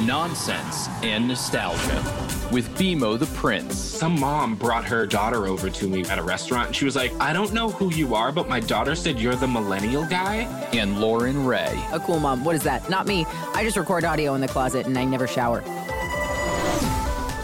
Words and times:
nonsense, 0.00 0.88
and 1.02 1.28
nostalgia 1.28 2.28
with 2.52 2.68
BMO 2.78 3.18
the 3.18 3.26
Prince. 3.26 3.76
Some 3.76 4.18
mom 4.18 4.54
brought 4.54 4.84
her 4.84 5.06
daughter 5.06 5.46
over 5.46 5.68
to 5.68 5.88
me 5.88 6.02
at 6.04 6.18
a 6.18 6.22
restaurant 6.22 6.68
and 6.68 6.76
she 6.76 6.84
was 6.84 6.96
like, 6.96 7.12
I 7.20 7.32
don't 7.32 7.52
know 7.52 7.70
who 7.70 7.92
you 7.92 8.14
are, 8.14 8.32
but 8.32 8.48
my 8.48 8.60
daughter 8.60 8.94
said 8.94 9.18
you're 9.18 9.34
the 9.34 9.48
millennial 9.48 10.06
guy. 10.06 10.46
And 10.72 11.00
Loren 11.00 11.44
Raye. 11.44 11.84
A 11.92 12.00
cool 12.00 12.20
mom. 12.20 12.44
What 12.44 12.54
is 12.54 12.62
that? 12.62 12.88
Not 12.88 13.06
me. 13.06 13.26
I 13.54 13.64
just 13.64 13.76
record 13.76 14.04
audio 14.04 14.34
in 14.34 14.40
the 14.40 14.48
closet 14.48 14.86
and 14.86 14.98
I 14.98 15.04
never 15.04 15.26
shower. 15.26 15.62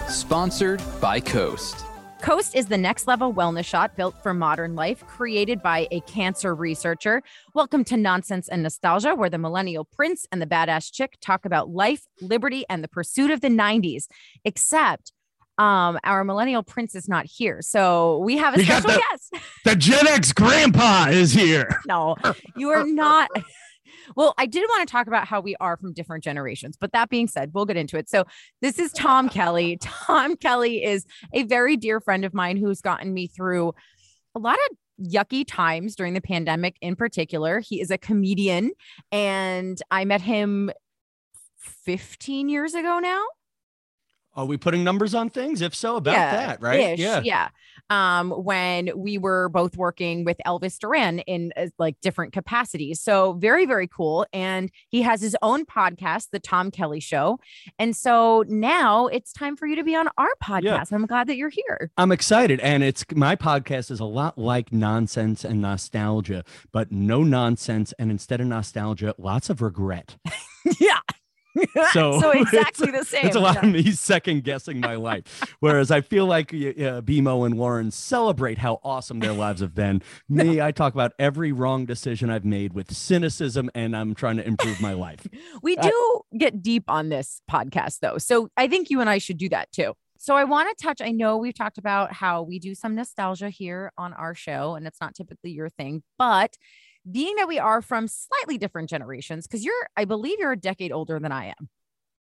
Sponsored 0.09 0.83
by 1.01 1.21
Coast. 1.21 1.84
Coast 2.25 2.55
is 2.55 2.67
the 2.69 2.79
next 2.79 3.07
level 3.07 3.35
wellness 3.35 3.67
shot 3.67 3.97
built 3.99 4.15
for 4.23 4.33
modern 4.33 4.75
life, 4.75 5.07
created 5.07 5.61
by 5.63 5.87
a 5.91 6.01
cancer 6.01 6.55
researcher. 6.55 7.23
Welcome 7.55 7.85
to 7.85 7.99
Nonsense 7.99 8.49
and 8.49 8.63
Nostalgia, 8.63 9.15
where 9.15 9.29
the 9.29 9.37
millennial 9.37 9.85
prince 9.85 10.25
and 10.33 10.41
the 10.41 10.47
badass 10.47 10.91
chick 10.91 11.19
talk 11.21 11.45
about 11.45 11.69
life, 11.69 12.07
liberty, 12.23 12.65
and 12.71 12.83
the 12.83 12.89
pursuit 12.89 13.31
of 13.31 13.43
the 13.43 13.49
90s. 13.49 14.07
Except 14.43 15.13
um, 15.59 15.99
our 16.03 16.25
millennial 16.25 16.63
prince 16.63 16.95
is 16.95 17.11
not 17.11 17.27
here. 17.27 17.61
So 17.61 18.17
we 18.21 18.39
have 18.39 18.55
a 18.55 18.57
We 18.57 18.65
special 18.65 18.91
the- 18.93 19.03
guest. 19.11 19.35
The 19.67 19.77
Gen 19.77 20.07
X 20.09 20.33
grandpa 20.33 21.09
is 21.11 21.33
here. 21.35 21.79
No, 21.87 22.17
you 22.57 22.71
are 22.71 22.87
not. 22.87 23.29
Well, 24.17 24.35
I 24.39 24.47
did 24.47 24.65
want 24.69 24.87
to 24.87 24.93
talk 24.93 25.07
about 25.07 25.27
how 25.27 25.41
we 25.41 25.57
are 25.61 25.77
from 25.77 25.93
different 25.93 26.25
generations, 26.25 26.77
but 26.79 26.93
that 26.93 27.09
being 27.11 27.29
said, 27.29 27.51
we'll 27.55 27.67
get 27.67 27.77
into 27.77 27.97
it. 27.97 28.09
So, 28.09 28.25
this 28.61 28.79
is 28.79 28.93
Tom 28.93 29.29
Kelly. 29.29 29.79
Tom 29.81 30.37
Kelly 30.37 30.85
is 30.85 31.07
a 31.33 31.45
very 31.45 31.77
dear 31.77 32.01
friend 32.01 32.25
of 32.25 32.35
mine 32.35 32.57
who's 32.57 32.81
gotten 32.81 33.13
me 33.13 33.27
through 33.27 33.75
a 34.35 34.39
lot 34.39 34.59
of 34.71 34.77
yucky 35.01 35.45
times 35.47 35.97
during 35.97 36.15
the 36.15 36.21
pandemic 36.21 36.77
in 36.81 36.97
particular. 36.97 37.61
He 37.61 37.81
is 37.81 37.91
a 37.91 37.99
comedian 37.99 38.73
and 39.11 39.81
I 39.91 40.05
met 40.05 40.21
him 40.21 40.71
15 41.59 42.49
years 42.49 42.75
ago 42.75 42.99
now. 42.99 43.25
Are 44.37 44.45
we 44.45 44.57
putting 44.57 44.83
numbers 44.83 45.15
on 45.15 45.31
things? 45.31 45.61
If 45.61 45.75
so, 45.75 45.97
about 45.97 46.13
Yeah, 46.13 46.47
that, 46.47 46.63
right? 46.63 46.81
Ish, 46.81 46.99
Yeah. 46.99 47.23
Yeah. 47.25 47.49
Um, 47.91 48.31
when 48.31 48.91
we 48.97 49.19
were 49.19 49.49
both 49.51 49.77
working 49.77 50.25
with 50.25 50.39
Elvis 50.47 50.79
Duran 50.79 51.19
in 51.21 51.53
uh, 51.57 51.67
like 51.79 52.01
different 52.01 52.33
capacities. 52.33 53.01
So 53.01 53.35
very, 53.35 53.67
very 53.67 53.87
cool. 53.87 54.27
And 54.33 54.71
he 54.89 55.03
has 55.03 55.21
his 55.21 55.37
own 55.43 55.67
podcast, 55.67 56.31
The 56.31 56.41
Tom 56.41 56.71
Kelly 56.71 57.01
Show. 57.01 57.39
And 57.79 57.95
so 57.95 58.45
now 58.49 59.07
it's 59.09 59.33
time 59.33 59.57
for 59.57 59.67
you 59.67 59.77
to 59.77 59.85
be 59.85 59.95
on 59.95 60.09
our 60.17 60.31
podcast. 60.43 60.93
I'm 60.93 61.07
glad 61.07 61.27
that 61.27 61.37
you're 61.37 61.51
here. 61.51 61.91
I'm 61.97 62.11
excited. 62.11 62.59
And 62.61 62.83
it's 62.83 63.05
my 63.15 63.37
podcast 63.37 63.91
is 63.91 64.01
a 64.01 64.05
lot 64.05 64.39
like 64.39 64.73
nonsense 64.73 65.45
and 65.45 65.61
nostalgia, 65.61 66.45
but 66.73 66.91
no 66.91 67.23
nonsense. 67.23 67.93
And 67.99 68.11
instead 68.11 68.41
of 68.41 68.47
nostalgia, 68.47 69.15
lots 69.19 69.51
of 69.51 69.61
regret. 69.61 70.17
yeah. 70.81 71.01
So, 71.93 72.21
so 72.21 72.31
exactly 72.33 72.91
the 72.91 73.05
same. 73.05 73.27
It's 73.27 73.37
a 73.37 73.41
lot 73.41 73.55
Yeah. 73.57 73.67
of 73.67 73.73
me 73.73 73.91
second 73.93 74.45
guessing 74.45 74.81
my 74.81 74.95
life. 74.97 75.55
Whereas 75.61 75.91
I 75.91 76.01
feel 76.01 76.27
like 76.27 76.53
uh, 76.53 77.01
BMO 77.03 77.47
and 77.47 77.57
Loren 77.57 77.91
celebrate 77.91 78.59
how 78.59 78.81
awesome 78.83 79.21
their 79.21 79.33
lives 79.33 79.61
have 79.61 79.75
been. 79.75 80.03
Me, 80.29 80.61
I 80.61 80.73
talk 80.73 80.95
about 80.95 81.13
every 81.19 81.53
wrong 81.53 81.87
decision 81.87 82.31
I've 82.31 82.45
made 82.45 82.73
with 82.73 82.93
cynicism 82.93 83.71
and 83.75 83.97
I'm 83.97 84.15
trying 84.15 84.37
to 84.39 84.47
improve 84.47 84.81
my 84.81 84.93
life. 84.95 85.27
We 85.63 85.77
do 85.77 86.21
get 86.37 86.63
deep 86.63 86.85
on 86.89 87.09
this 87.09 87.41
podcast, 87.51 88.01
though. 88.01 88.19
So 88.19 88.49
I 88.57 88.67
think 88.69 88.91
you 88.91 89.01
and 89.01 89.09
I 89.11 89.19
should 89.19 89.39
do 89.39 89.49
that 89.51 89.71
too. 89.73 89.95
So 90.19 90.37
I 90.37 90.45
want 90.45 90.77
to 90.77 90.83
touch. 90.85 91.01
I 91.03 91.11
know 91.11 91.37
we've 91.37 91.55
talked 91.55 91.77
about 91.79 92.13
how 92.13 92.43
we 92.43 92.59
do 92.59 92.75
some 92.75 92.95
nostalgia 92.95 93.51
here 93.51 93.93
on 93.99 94.13
our 94.15 94.35
show, 94.35 94.75
and 94.75 94.87
it's 94.87 95.01
not 95.01 95.15
typically 95.15 95.51
your 95.51 95.69
thing, 95.69 96.03
but 96.19 96.57
being 97.11 97.37
that 97.37 97.49
we 97.49 97.59
are 97.59 97.83
from 97.83 98.09
slightly 98.09 98.59
different 98.59 98.89
generations, 98.89 99.47
because 99.47 99.65
you're, 99.65 99.89
I 99.97 100.05
believe 100.05 100.39
you're 100.39 100.53
a 100.53 100.57
decade 100.57 100.93
older 100.93 101.19
than 101.19 101.33
I 101.33 101.47
am. 101.47 101.69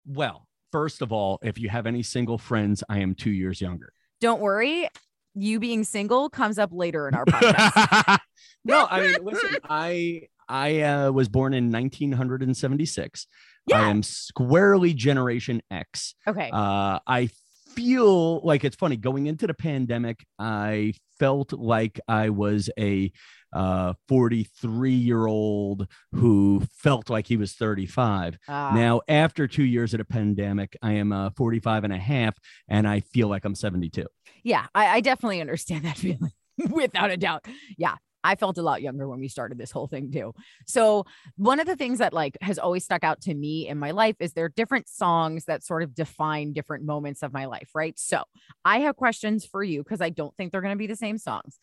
Well, 0.05 0.47
first 0.71 1.01
of 1.01 1.11
all, 1.11 1.39
if 1.41 1.57
you 1.57 1.69
have 1.69 1.85
any 1.85 2.03
single 2.03 2.37
friends, 2.37 2.83
I 2.89 2.99
am 2.99 3.15
two 3.15 3.31
years 3.31 3.61
younger. 3.61 3.93
Don't 4.19 4.41
worry. 4.41 4.89
You 5.35 5.59
being 5.59 5.83
single 5.83 6.29
comes 6.29 6.59
up 6.59 6.71
later 6.73 7.07
in 7.07 7.15
our 7.15 7.25
podcast. 7.25 8.19
no, 8.65 8.87
I 8.89 9.01
mean, 9.01 9.15
listen, 9.23 9.57
I 9.63 10.23
I 10.47 10.81
uh, 10.81 11.11
was 11.11 11.29
born 11.29 11.53
in 11.53 11.71
1976. 11.71 13.27
Yeah. 13.67 13.81
I 13.81 13.89
am 13.89 14.03
squarely 14.03 14.93
Generation 14.93 15.61
X. 15.71 16.15
Okay. 16.27 16.49
Uh, 16.51 16.99
I 17.07 17.29
feel 17.73 18.45
like 18.45 18.63
it's 18.63 18.75
funny 18.75 18.97
going 18.97 19.27
into 19.27 19.47
the 19.47 19.53
pandemic. 19.53 20.25
I 20.37 20.93
felt 21.17 21.53
like 21.53 21.99
I 22.07 22.29
was 22.29 22.69
a 22.77 23.11
uh, 23.53 23.93
43 24.07 24.91
year 24.91 25.27
old 25.27 25.87
who 26.13 26.63
felt 26.75 27.09
like 27.09 27.27
he 27.27 27.37
was 27.37 27.53
35. 27.53 28.37
Ah, 28.47 28.71
Now, 28.73 29.01
after 29.07 29.47
two 29.47 29.63
years 29.63 29.93
of 29.93 29.99
a 29.99 30.05
pandemic, 30.05 30.75
I 30.81 30.93
am 30.93 31.11
uh, 31.11 31.29
45 31.31 31.83
and 31.83 31.93
a 31.93 31.97
half, 31.97 32.35
and 32.67 32.87
I 32.87 32.99
feel 33.01 33.27
like 33.27 33.45
I'm 33.45 33.55
72. 33.55 34.05
yeah, 34.43 34.65
I, 34.75 34.87
I 34.97 35.01
definitely 35.01 35.41
understand 35.41 35.85
that 35.85 35.97
feeling 36.03 36.31
without 36.69 37.11
a 37.11 37.17
doubt. 37.17 37.45
Yeah. 37.77 37.95
I 38.25 38.35
felt 38.35 38.57
a 38.57 38.61
lot 38.61 38.81
younger 38.81 39.09
when 39.09 39.19
we 39.19 39.27
started 39.27 39.57
this 39.57 39.71
whole 39.71 39.87
thing 39.87 40.09
too. 40.09 40.33
So 40.65 41.05
one 41.35 41.59
of 41.59 41.67
the 41.67 41.75
things 41.75 41.99
that 41.99 42.13
like 42.13 42.37
has 42.39 42.57
always 42.57 42.85
stuck 42.85 43.03
out 43.03 43.19
to 43.23 43.33
me 43.33 43.67
in 43.67 43.77
my 43.77 43.91
life 43.91 44.15
is 44.21 44.31
there 44.31 44.45
are 44.45 44.53
different 44.55 44.87
songs 44.87 45.43
that 45.43 45.61
sort 45.61 45.83
of 45.83 45.93
define 45.93 46.53
different 46.53 46.85
moments 46.85 47.21
of 47.21 47.33
my 47.33 47.43
life, 47.47 47.71
right? 47.75 47.99
So 47.99 48.23
I 48.63 48.77
have 48.79 48.95
questions 48.95 49.45
for 49.45 49.61
you 49.61 49.83
because 49.83 49.99
I 49.99 50.09
don't 50.09 50.33
think 50.37 50.53
they're 50.53 50.61
going 50.61 50.71
to 50.73 50.77
be 50.77 50.87
the 50.87 50.95
same 50.95 51.17
songs. 51.17 51.59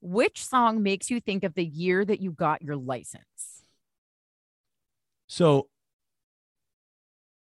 Which 0.00 0.44
song 0.44 0.82
makes 0.82 1.10
you 1.10 1.20
think 1.20 1.44
of 1.44 1.54
the 1.54 1.64
year 1.64 2.04
that 2.04 2.20
you 2.20 2.30
got 2.30 2.62
your 2.62 2.76
license? 2.76 3.64
So 5.26 5.68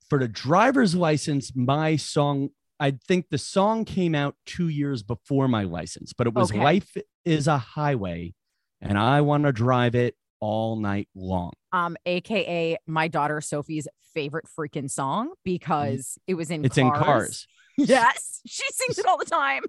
for 0.08 0.18
the 0.18 0.28
driver's 0.28 0.94
license, 0.94 1.54
my 1.54 1.96
song, 1.96 2.50
I 2.80 2.92
think 2.92 3.26
the 3.30 3.38
song 3.38 3.84
came 3.84 4.14
out 4.14 4.36
two 4.46 4.68
years 4.68 5.02
before 5.02 5.48
my 5.48 5.64
license, 5.64 6.12
but 6.12 6.26
it 6.26 6.34
was 6.34 6.50
Okay. 6.50 6.62
Life 6.62 6.96
is 7.24 7.46
a 7.48 7.58
Highway, 7.58 8.34
and 8.80 8.98
I 8.98 9.20
want 9.20 9.44
to 9.44 9.52
drive 9.52 9.94
it 9.94 10.16
all 10.40 10.76
night 10.76 11.08
long. 11.14 11.52
Um, 11.72 11.96
aka 12.06 12.76
my 12.86 13.08
daughter 13.08 13.40
Sophie's 13.40 13.88
favorite 14.14 14.46
freaking 14.46 14.90
song 14.90 15.32
because 15.44 16.18
it 16.26 16.34
was 16.34 16.50
in 16.50 16.64
It's 16.64 16.76
cars. 16.76 16.86
in 16.86 17.04
cars. 17.04 17.46
Yes, 17.78 18.40
she 18.46 18.64
sings 18.72 18.98
it 18.98 19.04
all 19.04 19.18
the 19.18 19.26
time. 19.26 19.62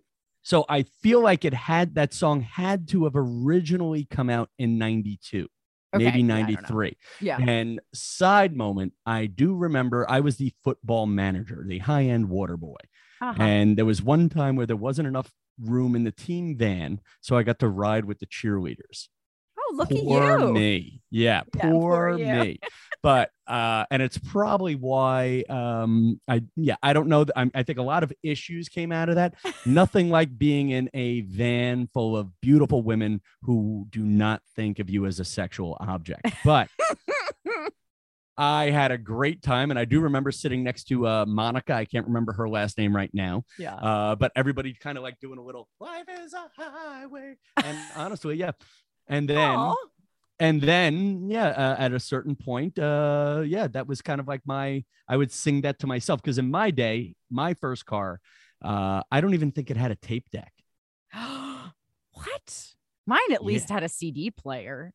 So 0.47 0.63
I 0.69 0.83
feel 0.83 1.19
like 1.19 1.43
it 1.43 1.53
had 1.53 1.95
that 1.95 2.13
song 2.13 2.39
had 2.39 2.87
to 2.91 3.03
have 3.03 3.15
originally 3.17 4.07
come 4.09 4.29
out 4.29 4.49
in 4.57 4.77
92, 4.77 5.45
Okay, 5.93 6.05
maybe 6.05 6.21
yeah, 6.21 6.35
I 6.35 6.39
don't 6.39 6.49
know. 6.51 6.55
93. 6.55 6.97
Yeah. 7.19 7.37
And 7.41 7.81
side 7.93 8.55
moment, 8.55 8.93
I 9.05 9.25
do 9.25 9.53
remember 9.53 10.09
I 10.09 10.21
was 10.21 10.37
the 10.37 10.53
football 10.63 11.05
manager, 11.05 11.65
the 11.67 11.79
high 11.79 12.05
end 12.05 12.29
water 12.29 12.55
boy. 12.55 12.77
Uh-huh. 13.19 13.43
And 13.43 13.77
there 13.77 13.83
was 13.83 14.01
one 14.01 14.29
time 14.29 14.55
where 14.55 14.65
there 14.65 14.77
wasn't 14.77 15.09
enough 15.09 15.33
room 15.61 15.97
in 15.97 16.05
the 16.05 16.13
team 16.13 16.55
van. 16.55 17.01
So 17.19 17.35
I 17.35 17.43
got 17.43 17.59
to 17.59 17.67
ride 17.67 18.05
with 18.05 18.19
the 18.19 18.25
cheerleaders. 18.25 19.09
Oh, 19.59 19.73
look 19.75 19.89
poor 19.89 20.23
at 20.23 20.39
you. 20.39 20.53
me. 20.53 21.01
Yeah, 21.11 21.41
Yeah, 21.57 21.71
poor, 21.71 22.11
poor 22.11 22.17
me. 22.17 22.59
But 23.03 23.31
uh, 23.47 23.85
and 23.91 24.01
it's 24.01 24.17
probably 24.17 24.75
why 24.75 25.43
um 25.49 26.19
I 26.27 26.43
yeah, 26.55 26.75
I 26.83 26.93
don't 26.93 27.07
know 27.07 27.25
I'm, 27.35 27.51
I 27.53 27.63
think 27.63 27.77
a 27.77 27.83
lot 27.83 28.03
of 28.03 28.11
issues 28.23 28.69
came 28.69 28.91
out 28.91 29.09
of 29.09 29.15
that. 29.15 29.35
Nothing 29.65 30.09
like 30.09 30.37
being 30.37 30.71
in 30.71 30.89
a 30.93 31.21
van 31.21 31.87
full 31.87 32.17
of 32.17 32.29
beautiful 32.41 32.81
women 32.81 33.21
who 33.43 33.87
do 33.89 34.03
not 34.03 34.41
think 34.55 34.79
of 34.79 34.89
you 34.89 35.05
as 35.05 35.19
a 35.19 35.25
sexual 35.25 35.77
object. 35.79 36.21
But 36.45 36.69
I 38.37 38.69
had 38.69 38.91
a 38.91 38.97
great 38.97 39.41
time, 39.41 39.71
and 39.71 39.79
I 39.79 39.85
do 39.85 39.99
remember 39.99 40.31
sitting 40.31 40.63
next 40.63 40.85
to 40.85 41.07
uh, 41.07 41.25
Monica. 41.25 41.73
I 41.73 41.85
can't 41.85 42.05
remember 42.05 42.33
her 42.33 42.47
last 42.47 42.77
name 42.77 42.95
right 42.95 43.09
now, 43.11 43.43
yeah. 43.57 43.73
uh, 43.75 44.15
but 44.15 44.31
everybody 44.35 44.75
kind 44.75 44.97
of 44.97 45.03
like 45.03 45.19
doing 45.19 45.39
a 45.39 45.41
little 45.41 45.67
"Life 45.79 46.05
is 46.21 46.33
a 46.33 46.49
highway," 46.55 47.35
and 47.63 47.77
honestly, 47.95 48.35
yeah. 48.35 48.51
And 49.07 49.27
then, 49.27 49.37
Aw. 49.37 49.75
And 50.39 50.61
then, 50.61 51.29
yeah, 51.29 51.47
uh, 51.47 51.75
at 51.79 51.93
a 51.93 51.99
certain 51.99 52.35
point, 52.35 52.77
uh, 52.79 53.43
yeah, 53.45 53.67
that 53.67 53.87
was 53.87 54.01
kind 54.01 54.19
of 54.19 54.27
like 54.27 54.41
my. 54.45 54.83
I 55.09 55.15
would 55.17 55.31
sing 55.31 55.61
that 55.61 55.79
to 55.79 55.87
myself 55.87 56.21
because 56.21 56.37
in 56.37 56.51
my 56.51 56.69
day, 56.69 57.15
my 57.29 57.53
first 57.53 57.85
car, 57.85 58.19
uh, 58.63 59.01
I 59.09 59.21
don't 59.21 59.33
even 59.33 59.51
think 59.51 59.71
it 59.71 59.77
had 59.77 59.91
a 59.91 59.95
tape 59.95 60.29
deck. 60.31 60.51
what? 61.13 62.65
Mine 63.05 63.31
at 63.31 63.43
least 63.43 63.69
Yeah. 63.69 63.75
had 63.75 63.83
a 63.83 63.89
CD 63.89 64.31
player. 64.31 64.93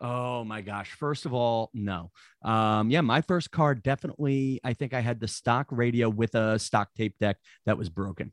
Oh 0.00 0.42
my 0.42 0.62
gosh. 0.62 0.90
First 0.92 1.26
of 1.26 1.32
all, 1.32 1.70
no. 1.72 2.10
Um, 2.42 2.90
yeah, 2.90 3.02
my 3.02 3.20
first 3.20 3.52
car 3.52 3.74
definitely, 3.76 4.60
I 4.64 4.72
think 4.74 4.94
I 4.94 5.00
had 5.00 5.20
the 5.20 5.28
stock 5.28 5.68
radio 5.70 6.08
with 6.08 6.34
a 6.34 6.58
stock 6.58 6.92
tape 6.96 7.14
deck 7.20 7.36
that 7.66 7.78
was 7.78 7.88
broken. 7.88 8.32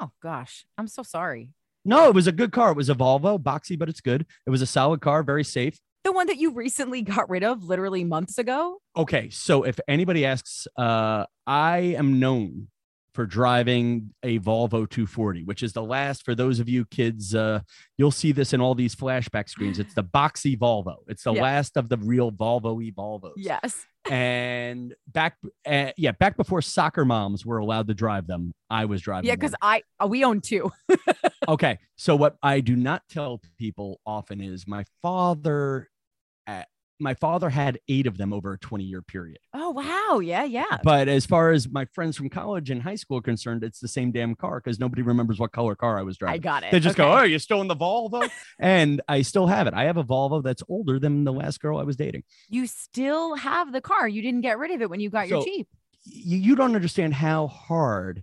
Oh 0.00 0.10
gosh, 0.20 0.66
I'm 0.76 0.88
so 0.88 1.02
sorry. 1.04 1.50
No, 1.84 2.08
it 2.08 2.14
was 2.14 2.26
a 2.26 2.32
good 2.32 2.50
car. 2.50 2.72
It 2.72 2.76
was 2.76 2.90
a 2.90 2.94
Volvo, 2.96 3.38
boxy, 3.40 3.78
but 3.78 3.88
it's 3.88 4.00
good. 4.00 4.26
It 4.44 4.50
was 4.50 4.60
a 4.62 4.66
solid 4.66 5.00
car, 5.00 5.22
very 5.22 5.44
safe. 5.44 5.78
The 6.06 6.12
one 6.12 6.28
that 6.28 6.36
you 6.36 6.52
recently 6.52 7.02
got 7.16 7.28
rid 7.28 7.42
of 7.42 7.64
literally 7.64 8.04
months 8.04 8.38
ago. 8.38 8.78
Okay, 8.96 9.28
so 9.28 9.64
if 9.64 9.80
anybody 9.88 10.24
asks, 10.24 10.68
uh, 10.78 11.26
I 11.48 11.78
am 11.98 12.20
known 12.20 12.68
for 13.12 13.26
driving 13.26 14.14
a 14.22 14.38
Volvo 14.38 14.88
240, 14.88 15.42
which 15.42 15.64
is 15.64 15.72
the 15.72 15.82
last 15.82 16.24
for 16.24 16.36
those 16.36 16.60
of 16.60 16.68
you 16.68 16.84
kids. 16.84 17.34
Uh, 17.34 17.58
you'll 17.98 18.12
see 18.12 18.30
this 18.30 18.52
in 18.52 18.60
all 18.60 18.76
these 18.76 18.94
flashback 18.94 19.48
screens. 19.48 19.80
It's 19.80 19.94
the 19.94 20.04
boxy 20.04 20.56
Volvo. 20.56 20.98
It's 21.08 21.24
the 21.24 21.32
Yeah. 21.32 21.42
last 21.42 21.76
of 21.76 21.88
the 21.88 21.96
real 21.96 22.30
Volvo 22.30 22.80
e 22.80 22.92
Volvos. 22.92 23.32
Yes. 23.36 23.84
And 24.08 24.94
back, 25.08 25.36
uh, 25.66 25.90
yeah, 25.96 26.12
back 26.12 26.36
before 26.36 26.62
soccer 26.62 27.04
moms 27.04 27.44
were 27.44 27.58
allowed 27.58 27.88
to 27.88 27.94
drive 27.94 28.28
them, 28.28 28.52
I 28.70 28.84
was 28.84 29.02
driving. 29.02 29.26
Yeah, 29.26 29.34
because 29.34 29.56
I 29.60 29.82
uh, 30.00 30.06
we 30.06 30.22
own 30.22 30.40
two. 30.40 30.70
okay 31.48 31.78
so 31.96 32.16
what 32.16 32.36
i 32.42 32.60
do 32.60 32.74
not 32.74 33.02
tell 33.08 33.40
people 33.58 34.00
often 34.04 34.40
is 34.40 34.66
my 34.66 34.84
father 35.00 35.88
my 36.98 37.12
father 37.14 37.50
had 37.50 37.78
eight 37.88 38.06
of 38.06 38.16
them 38.16 38.32
over 38.32 38.54
a 38.54 38.58
20 38.58 38.84
year 38.84 39.02
period 39.02 39.38
Oh 39.52 39.70
wow. 39.70 40.18
Yeah, 40.20 40.44
yeah. 40.44 40.78
but 40.82 41.08
as 41.08 41.26
far 41.26 41.50
as 41.52 41.68
my 41.68 41.84
friends 41.94 42.16
from 42.16 42.28
college 42.30 42.70
and 42.70 42.82
high 42.82 42.94
school 42.94 43.18
are 43.18 43.22
concerned 43.22 43.62
it's 43.64 43.80
the 43.80 43.88
same 43.88 44.12
damn 44.12 44.34
car 44.34 44.60
because 44.64 44.78
nobody 44.78 45.02
remembers 45.02 45.38
what 45.38 45.52
color 45.52 45.74
car 45.74 45.98
i 45.98 46.02
was 46.02 46.16
driving. 46.16 46.34
I 46.34 46.38
got 46.38 46.62
it. 46.62 46.70
they 46.72 46.80
just 46.80 46.96
go 46.96 47.12
oh 47.12 47.22
you're 47.22 47.38
still 47.38 47.60
in 47.60 47.68
the 47.68 47.76
volvo 47.76 48.28
and 48.58 49.00
i 49.08 49.22
still 49.22 49.46
have 49.46 49.66
it 49.66 49.74
i 49.74 49.84
have 49.84 49.96
a 49.98 50.04
volvo 50.04 50.42
that's 50.42 50.62
older 50.68 50.98
than 50.98 51.24
the 51.24 51.32
last 51.32 51.60
girl 51.60 51.78
i 51.78 51.82
was 51.82 51.96
dating 51.96 52.22
You 52.48 52.66
still 52.66 53.34
have 53.36 53.72
the 53.72 53.80
car. 53.80 54.08
You 54.08 54.22
didn't 54.22 54.40
get 54.42 54.58
rid 54.58 54.70
of 54.70 54.80
it 54.80 54.88
when 54.90 55.00
you 55.00 55.10
got 55.10 55.28
your 55.28 55.42
So- 55.42 55.44
Jeep. 55.46 55.68
you, 56.04 56.38
you 56.38 56.56
don't 56.56 56.74
understand 56.74 57.14
how 57.14 57.48
hard 57.48 58.22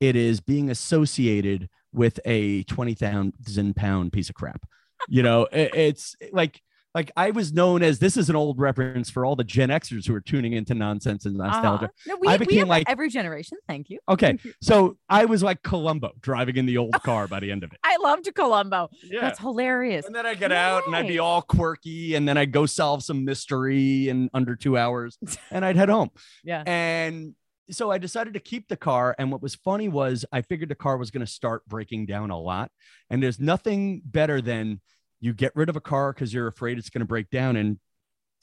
it 0.00 0.14
is 0.16 0.40
being 0.40 0.70
associated 0.70 1.68
with 1.92 2.18
a 2.24 2.62
20,000 2.64 3.76
pound 3.76 4.12
piece 4.12 4.28
of 4.28 4.34
crap. 4.34 4.66
You 5.08 5.22
know, 5.22 5.46
it- 5.52 5.74
it's 5.74 6.16
like, 6.32 6.60
like 6.94 7.10
I 7.16 7.30
was 7.32 7.52
known 7.52 7.82
as 7.82 7.98
this 7.98 8.16
is 8.16 8.30
an 8.30 8.36
old 8.36 8.58
reference 8.58 9.10
for 9.10 9.24
all 9.26 9.34
the 9.36 9.44
Gen 9.44 9.70
Xers 9.70 10.06
who 10.06 10.14
are 10.14 10.20
tuning 10.20 10.52
into 10.52 10.74
nonsense 10.74 11.26
and 11.26 11.36
nostalgia. 11.36 11.86
Uh-huh. 11.86 11.88
No, 12.06 12.16
we, 12.20 12.28
I 12.28 12.32
we 12.36 12.38
became 12.46 12.58
have 12.60 12.68
like- 12.68 12.88
every 12.88 13.08
generation. 13.08 13.58
Thank 13.68 13.90
you. 13.90 13.98
Okay. 14.08 14.38
So 14.62 14.96
I 15.10 15.26
was 15.26 15.42
like 15.42 15.62
Columbo 15.62 16.12
driving 16.20 16.56
in 16.56 16.64
the 16.66 16.78
old 16.78 16.92
car 17.02 17.26
by 17.28 17.40
the 17.40 17.50
end 17.50 17.64
of 17.64 17.72
it. 17.72 17.78
I 17.84 17.96
loved 17.98 18.32
Columbo. 18.34 18.88
Yeah. 19.02 19.20
That's 19.20 19.38
hilarious. 19.38 20.06
And 20.06 20.14
then 20.14 20.24
I 20.24 20.34
get 20.34 20.52
out 20.52 20.86
and 20.86 20.96
I'd 20.96 21.08
be 21.08 21.18
all 21.18 21.42
quirky 21.42 22.14
and 22.14 22.26
then 22.26 22.38
I'd 22.38 22.52
go 22.52 22.64
solve 22.66 23.02
some 23.02 23.24
mystery 23.24 24.08
in 24.08 24.30
under 24.32 24.56
two 24.56 24.78
hours 24.78 25.18
and 25.50 25.64
I'd 25.64 25.76
head 25.76 25.88
home. 25.90 26.10
Yeah. 26.44 26.62
And 26.66 27.34
so 27.70 27.90
I 27.90 27.98
decided 27.98 28.34
to 28.34 28.40
keep 28.40 28.68
the 28.68 28.76
car. 28.76 29.14
And 29.18 29.30
what 29.32 29.42
was 29.42 29.54
funny 29.54 29.88
was 29.88 30.24
I 30.32 30.42
figured 30.42 30.68
the 30.68 30.74
car 30.74 30.96
was 30.96 31.10
going 31.10 31.24
to 31.24 31.30
start 31.30 31.66
breaking 31.66 32.06
down 32.06 32.30
a 32.30 32.38
lot. 32.38 32.70
And 33.10 33.22
there's 33.22 33.40
nothing 33.40 34.02
better 34.04 34.40
than 34.40 34.80
you 35.24 35.32
get 35.32 35.52
rid 35.56 35.68
of 35.70 35.76
a 35.76 35.80
car 35.80 36.12
because 36.12 36.34
you're 36.34 36.46
afraid 36.46 36.76
it's 36.78 36.90
going 36.90 37.00
to 37.00 37.06
break 37.06 37.30
down. 37.30 37.56
And 37.56 37.78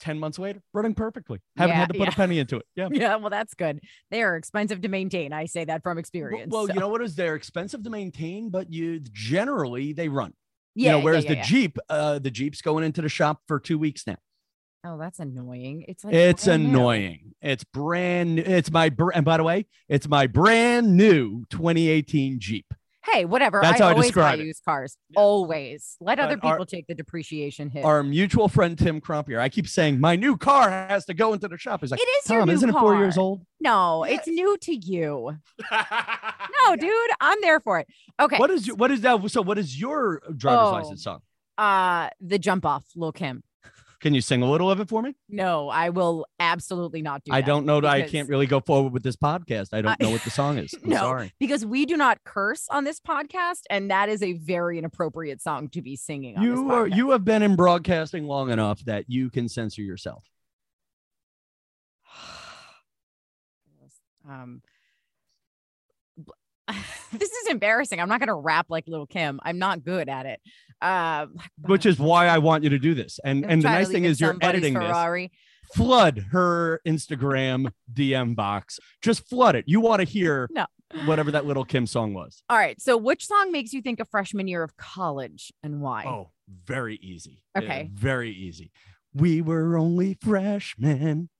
10 0.00 0.18
months 0.18 0.36
later, 0.36 0.60
running 0.74 0.94
perfectly. 0.94 1.38
Haven't 1.56 1.74
Yeah, 1.74 1.80
had 1.80 1.88
to 1.92 1.94
put 1.94 2.08
yeah. 2.08 2.12
a 2.12 2.16
penny 2.16 2.38
into 2.40 2.56
it. 2.56 2.66
Yeah. 2.74 2.88
Yeah, 2.92 3.16
well, 3.16 3.30
that's 3.30 3.54
good. 3.54 3.80
They 4.10 4.22
are 4.22 4.34
expensive 4.36 4.80
to 4.80 4.88
maintain. 4.88 5.32
I 5.32 5.46
say 5.46 5.64
that 5.64 5.84
from 5.84 5.96
experience. 5.96 6.50
well, 6.52 6.66
so- 6.66 6.74
you 6.74 6.80
know 6.80 6.88
what 6.88 7.02
is 7.02 7.14
they're 7.14 7.36
expensive 7.36 7.84
to 7.84 7.90
maintain, 7.90 8.50
but 8.50 8.72
you 8.72 8.98
generally 8.98 9.92
they 9.92 10.08
run. 10.08 10.32
yeah, 10.74 10.92
you 10.92 10.98
know, 10.98 11.04
whereas 11.04 11.24
yeah, 11.24 11.34
the. 11.34 11.42
Jeep, 11.42 11.78
uh, 11.88 12.18
the 12.18 12.30
Jeep's 12.32 12.62
going 12.62 12.82
into 12.82 13.00
the 13.00 13.08
shop 13.08 13.42
for 13.46 13.60
two 13.60 13.78
weeks 13.78 14.04
now. 14.06 14.16
Oh, 14.84 14.98
that's 14.98 15.20
annoying. 15.20 15.84
It's 15.86 16.02
like 16.02 16.14
It's 16.14 16.46
brand 16.46 16.64
new. 16.64 16.68
annoying. 16.70 17.34
It's 17.40 17.62
brand 17.62 18.34
new. 18.34 18.42
It's 18.42 18.72
my 18.72 18.88
br- 18.88 19.12
and 19.12 19.24
by 19.24 19.36
the 19.36 19.44
way, 19.44 19.66
it's 19.88 20.08
my 20.08 20.26
brand 20.26 20.96
new 20.96 21.44
2018 21.50 22.40
Jeep. 22.40 22.66
Hey, 23.04 23.24
whatever. 23.24 23.60
That's 23.62 23.80
I 23.80 23.84
how 23.84 23.90
I 23.90 23.92
always 23.94 24.04
buy 24.12 24.32
describe 24.36 24.40
it. 24.40 24.46
used 24.46 24.64
cars. 24.64 24.96
Yeah. 25.10 25.20
Always. 25.20 25.96
Let 26.00 26.20
other 26.20 26.36
But 26.36 26.46
our- 26.46 26.54
people 26.54 26.66
take 26.66 26.86
the 26.86 26.94
depreciation 26.94 27.68
hit. 27.70 27.84
Our 27.84 28.02
mutual 28.02 28.48
friend 28.48 28.78
Tim 28.78 29.00
Crumpier. 29.00 29.38
I 29.40 29.48
keep 29.48 29.66
saying 29.66 29.98
my 30.00 30.14
new 30.16 30.36
car 30.36 30.70
has 30.70 31.04
to 31.06 31.14
go 31.14 31.32
into 31.32 31.48
the 31.48 31.58
shop. 31.58 31.80
He's 31.80 31.90
like, 31.90 32.00
it 32.00 32.04
is 32.04 32.30
your 32.30 32.40
Tom, 32.40 32.48
new 32.48 32.54
isn't 32.54 32.68
it 32.68 32.72
four 32.72 32.96
years 32.96 33.18
old? 33.18 33.44
No, 33.60 34.04
Yeah. 34.04 34.14
it's 34.14 34.28
new 34.28 34.56
to 34.58 34.74
you. 34.74 35.36
No, 36.66 36.76
dude, 36.76 37.10
I'm 37.20 37.38
there 37.40 37.58
for 37.58 37.80
it. 37.80 37.88
Okay. 38.20 38.36
What 38.38 38.50
is 38.50 38.66
your- 38.68 38.76
what 38.76 38.90
is 38.92 39.00
that? 39.00 39.28
So 39.30 39.42
what 39.42 39.58
is 39.58 39.80
your 39.80 40.22
driver's 40.36 40.68
Oh. 40.68 40.72
license 40.72 41.02
song? 41.04 41.20
uh 41.58 42.08
the 42.20 42.38
jump 42.38 42.64
off, 42.64 42.84
Lil 42.96 43.12
Kim? 43.12 43.42
Can 44.02 44.14
you 44.14 44.20
sing 44.20 44.42
a 44.42 44.50
little 44.50 44.68
of 44.68 44.80
it 44.80 44.88
for 44.88 45.00
me? 45.00 45.14
No, 45.28 45.68
I 45.68 45.90
will 45.90 46.26
absolutely 46.40 47.02
not 47.02 47.22
do 47.24 47.30
that. 47.30 47.36
I 47.36 47.40
don't 47.40 47.64
know 47.64 47.80
that 47.80 47.88
I 47.88 48.02
can't 48.02 48.28
really 48.28 48.46
go 48.46 48.58
forward 48.58 48.92
with 48.92 49.04
this 49.04 49.14
podcast. 49.14 49.68
I 49.72 49.80
don't 49.80 49.98
know 50.00 50.10
what 50.10 50.24
the 50.24 50.30
song 50.30 50.58
is. 50.58 50.74
I'm 50.74 50.80
No. 50.90 50.96
sorry. 50.96 51.32
because 51.38 51.64
we 51.64 51.86
do 51.86 51.96
not 51.96 52.18
curse 52.24 52.66
on 52.68 52.82
this 52.82 52.98
podcast, 52.98 53.60
and 53.70 53.92
that 53.92 54.08
is 54.08 54.20
a 54.20 54.32
very 54.32 54.76
inappropriate 54.78 55.40
song 55.40 55.68
to 55.68 55.80
be 55.80 55.94
singing. 55.94 56.42
You 56.42 56.68
are 56.72 56.88
you 56.88 57.12
have 57.12 57.24
been 57.24 57.42
in 57.42 57.54
broadcasting 57.54 58.26
long 58.26 58.50
enough 58.50 58.84
that 58.86 59.04
you 59.08 59.30
can 59.30 59.48
censor 59.48 59.82
yourself. 59.82 60.24
um 64.28 64.62
this 67.12 67.30
is 67.30 67.48
embarrassing. 67.48 68.00
I'm 68.00 68.08
not 68.08 68.20
gonna 68.20 68.34
rap 68.34 68.66
like 68.68 68.84
Lil 68.86 69.06
Kim. 69.06 69.40
I'm 69.42 69.58
not 69.58 69.84
good 69.84 70.08
at 70.08 70.26
it. 70.26 70.40
Um, 70.80 71.36
Which 71.60 71.86
is 71.86 71.98
why 72.10 72.26
I 72.28 72.38
want 72.38 72.64
you 72.64 72.70
to 72.70 72.78
do 72.78 72.94
this. 72.94 73.18
And 73.24 73.44
and 73.44 73.62
the 73.62 73.68
nice 73.68 73.88
thing 73.90 74.04
is 74.04 74.20
you're 74.20 74.36
editing 74.40 74.74
this. 74.74 75.28
Flood 75.74 76.26
her 76.32 76.80
Instagram 76.86 77.72
DM 77.92 78.36
box. 78.36 78.78
Just 79.00 79.26
flood 79.28 79.56
it. 79.56 79.64
You 79.66 79.80
want 79.80 80.00
to 80.00 80.04
hear 80.04 80.50
No. 80.54 80.66
whatever 81.06 81.30
that 81.30 81.46
little 81.46 81.64
Kim 81.64 81.86
song 81.86 82.12
was. 82.12 82.42
All 82.50 82.58
right. 82.58 82.78
So, 82.78 82.98
which 82.98 83.26
song 83.26 83.50
makes 83.52 83.72
you 83.72 83.80
think 83.80 83.98
of 83.98 84.08
freshman 84.10 84.48
year 84.48 84.62
of 84.62 84.76
college 84.76 85.50
and 85.62 85.80
why? 85.80 86.04
Oh, 86.06 86.30
very 86.66 86.96
easy. 86.96 87.42
Uh, 87.54 87.60
Okay. 87.60 87.88
very 87.90 88.30
easy. 88.32 88.70
We 89.14 89.40
were 89.40 89.78
only 89.78 90.18
freshmen. 90.20 91.30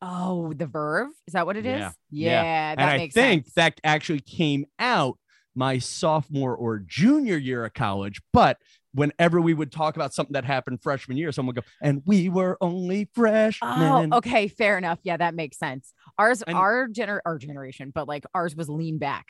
Oh, 0.00 0.52
the 0.52 0.66
Verve. 0.66 1.08
Is 1.26 1.32
that 1.32 1.46
what 1.46 1.56
it 1.56 1.66
is? 1.66 1.80
Yeah, 1.80 1.90
Yeah, 2.10 2.30
yeah. 2.30 2.74
that 2.76 2.80
and 2.82 2.90
I 2.90 2.96
makes 2.98 3.14
think 3.14 3.44
sense. 3.46 3.54
that 3.54 3.80
actually 3.82 4.20
came 4.20 4.66
out 4.78 5.18
my 5.54 5.78
sophomore 5.78 6.54
or 6.54 6.78
junior 6.78 7.36
year 7.36 7.64
of 7.64 7.74
college. 7.74 8.20
But 8.32 8.58
whenever 8.94 9.40
we 9.40 9.54
would 9.54 9.72
talk 9.72 9.96
about 9.96 10.14
something 10.14 10.34
that 10.34 10.44
happened 10.44 10.82
freshman 10.82 11.16
year, 11.16 11.32
someone 11.32 11.54
would 11.56 11.64
go, 11.64 11.68
and 11.82 12.02
we 12.06 12.28
were 12.28 12.56
only 12.60 13.08
freshmen. 13.12 14.12
Oh, 14.12 14.18
okay, 14.18 14.46
fair 14.48 14.78
enough. 14.78 15.00
Yeah, 15.02 15.16
that 15.16 15.34
makes 15.34 15.58
sense. 15.58 15.92
Ours, 16.16 16.42
And- 16.42 16.56
our 16.56 16.86
gener, 16.88 17.18
our 17.26 17.38
generation, 17.38 17.90
but 17.94 18.06
like 18.06 18.24
ours 18.34 18.54
was 18.54 18.68
lean 18.68 18.98
back. 18.98 19.26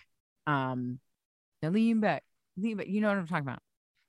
Um, 0.46 1.00
the 1.62 1.70
lean 1.70 2.00
back, 2.00 2.22
lean 2.58 2.76
back. 2.76 2.88
You 2.88 3.00
know 3.00 3.08
what 3.08 3.16
I'm 3.18 3.26
talking 3.26 3.42
about? 3.42 3.60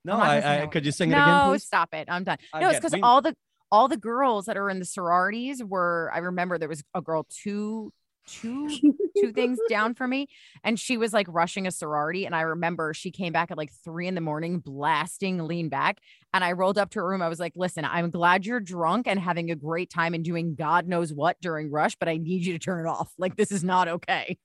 No, 0.06 0.14
I'm 0.14 0.20
not 0.20 0.26
gonna 0.44 0.56
I, 0.56 0.62
I 0.64 0.68
could 0.68 0.86
you 0.86 0.92
sing 0.92 1.12
it 1.12 1.16
no, 1.16 1.24
again, 1.24 1.50
please? 1.52 1.64
stop 1.66 1.94
it. 1.94 2.08
I'm 2.10 2.24
done. 2.24 2.38
No, 2.54 2.70
it's 2.70 2.80
because 2.80 2.96
all 3.04 3.22
the 3.22 3.36
all 3.72 3.88
the 3.88 3.98
girls 3.98 4.46
that 4.46 4.58
are 4.58 4.70
in 4.70 4.80
the 4.80 4.86
sororities 4.86 5.64
were. 5.64 6.12
I 6.14 6.20
remember 6.20 6.58
there 6.58 6.70
was 6.70 6.84
a 6.94 7.02
girl 7.02 7.26
two 7.30 7.92
two 8.28 8.70
two 9.18 9.32
things 9.32 9.58
down 9.70 9.96
from 9.96 10.12
me, 10.12 10.28
and 10.64 10.80
she 10.80 10.98
was 10.98 11.14
like 11.14 11.28
rushing 11.30 11.68
a 11.68 11.72
sorority. 11.72 12.26
And 12.26 12.36
I 12.36 12.42
remember 12.42 12.94
she 12.94 13.12
came 13.12 13.34
back 13.34 13.52
at 13.52 13.58
like 13.58 13.72
three 13.84 14.08
in 14.08 14.16
the 14.16 14.22
morning, 14.22 14.60
blasting 14.60 15.46
lean 15.46 15.70
back. 15.70 16.00
And 16.34 16.44
I 16.44 16.52
rolled 16.52 16.78
up 16.78 16.92
to 16.92 17.00
her 17.00 17.08
room. 17.08 17.22
I 17.22 17.30
was 17.30 17.40
like, 17.40 17.54
"Listen, 17.56 17.86
I'm 17.86 18.10
glad 18.10 18.46
you're 18.46 18.60
drunk 18.60 19.08
and 19.08 19.20
having 19.20 19.52
a 19.52 19.56
great 19.56 19.90
time 19.90 20.14
and 20.14 20.24
doing 20.24 20.56
God 20.56 20.88
knows 20.88 21.14
what 21.14 21.38
during 21.42 21.72
rush, 21.72 21.96
but 21.96 22.10
I 22.10 22.18
need 22.18 22.46
you 22.46 22.54
to 22.54 22.60
turn 22.60 22.86
it 22.86 22.90
off. 22.90 23.12
Like 23.18 23.36
this 23.36 23.52
is 23.52 23.64
not 23.64 23.88
okay." 23.88 24.38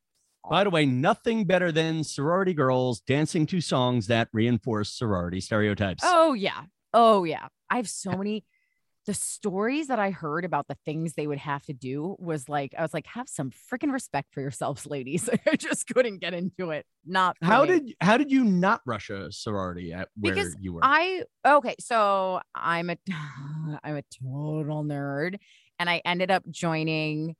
By 0.48 0.64
the 0.64 0.70
way, 0.70 0.84
nothing 0.84 1.46
better 1.46 1.72
than 1.72 2.04
sorority 2.04 2.52
girls 2.52 3.00
dancing 3.00 3.46
to 3.46 3.62
songs 3.62 4.08
that 4.08 4.28
reinforce 4.32 4.90
sorority 4.90 5.40
stereotypes. 5.40 6.02
Oh 6.04 6.34
yeah. 6.34 6.64
Oh 6.92 7.24
yeah. 7.24 7.48
I 7.70 7.76
have 7.76 7.88
so 7.88 8.10
many 8.12 8.44
the 9.06 9.14
stories 9.14 9.88
that 9.88 9.98
I 9.98 10.10
heard 10.10 10.44
about 10.44 10.66
the 10.68 10.76
things 10.84 11.14
they 11.14 11.26
would 11.26 11.38
have 11.38 11.62
to 11.64 11.72
do 11.72 12.16
was 12.18 12.48
like 12.48 12.74
I 12.76 12.82
was 12.82 12.94
like, 12.94 13.06
have 13.06 13.28
some 13.28 13.50
freaking 13.50 13.92
respect 13.92 14.32
for 14.32 14.40
yourselves, 14.40 14.86
ladies. 14.90 15.28
I 15.46 15.56
just 15.56 15.86
couldn't 15.88 16.18
get 16.18 16.34
into 16.34 16.70
it. 16.70 16.86
Not 17.04 17.36
how 17.42 17.62
me. 17.62 17.68
did 17.68 17.94
how 18.00 18.16
did 18.16 18.30
you 18.30 18.44
not 18.44 18.80
rush 18.86 19.10
a 19.10 19.30
sorority 19.30 19.92
at 19.92 20.08
where 20.16 20.34
Because 20.34 20.56
you 20.60 20.74
were? 20.74 20.80
I 20.82 21.24
okay, 21.46 21.74
so 21.80 22.40
I'm 22.54 22.90
a 22.90 22.96
I'm 23.84 23.96
a 23.96 24.02
total 24.22 24.84
nerd 24.84 25.36
and 25.78 25.90
I 25.90 26.00
ended 26.04 26.30
up 26.30 26.44
joining 26.50 27.36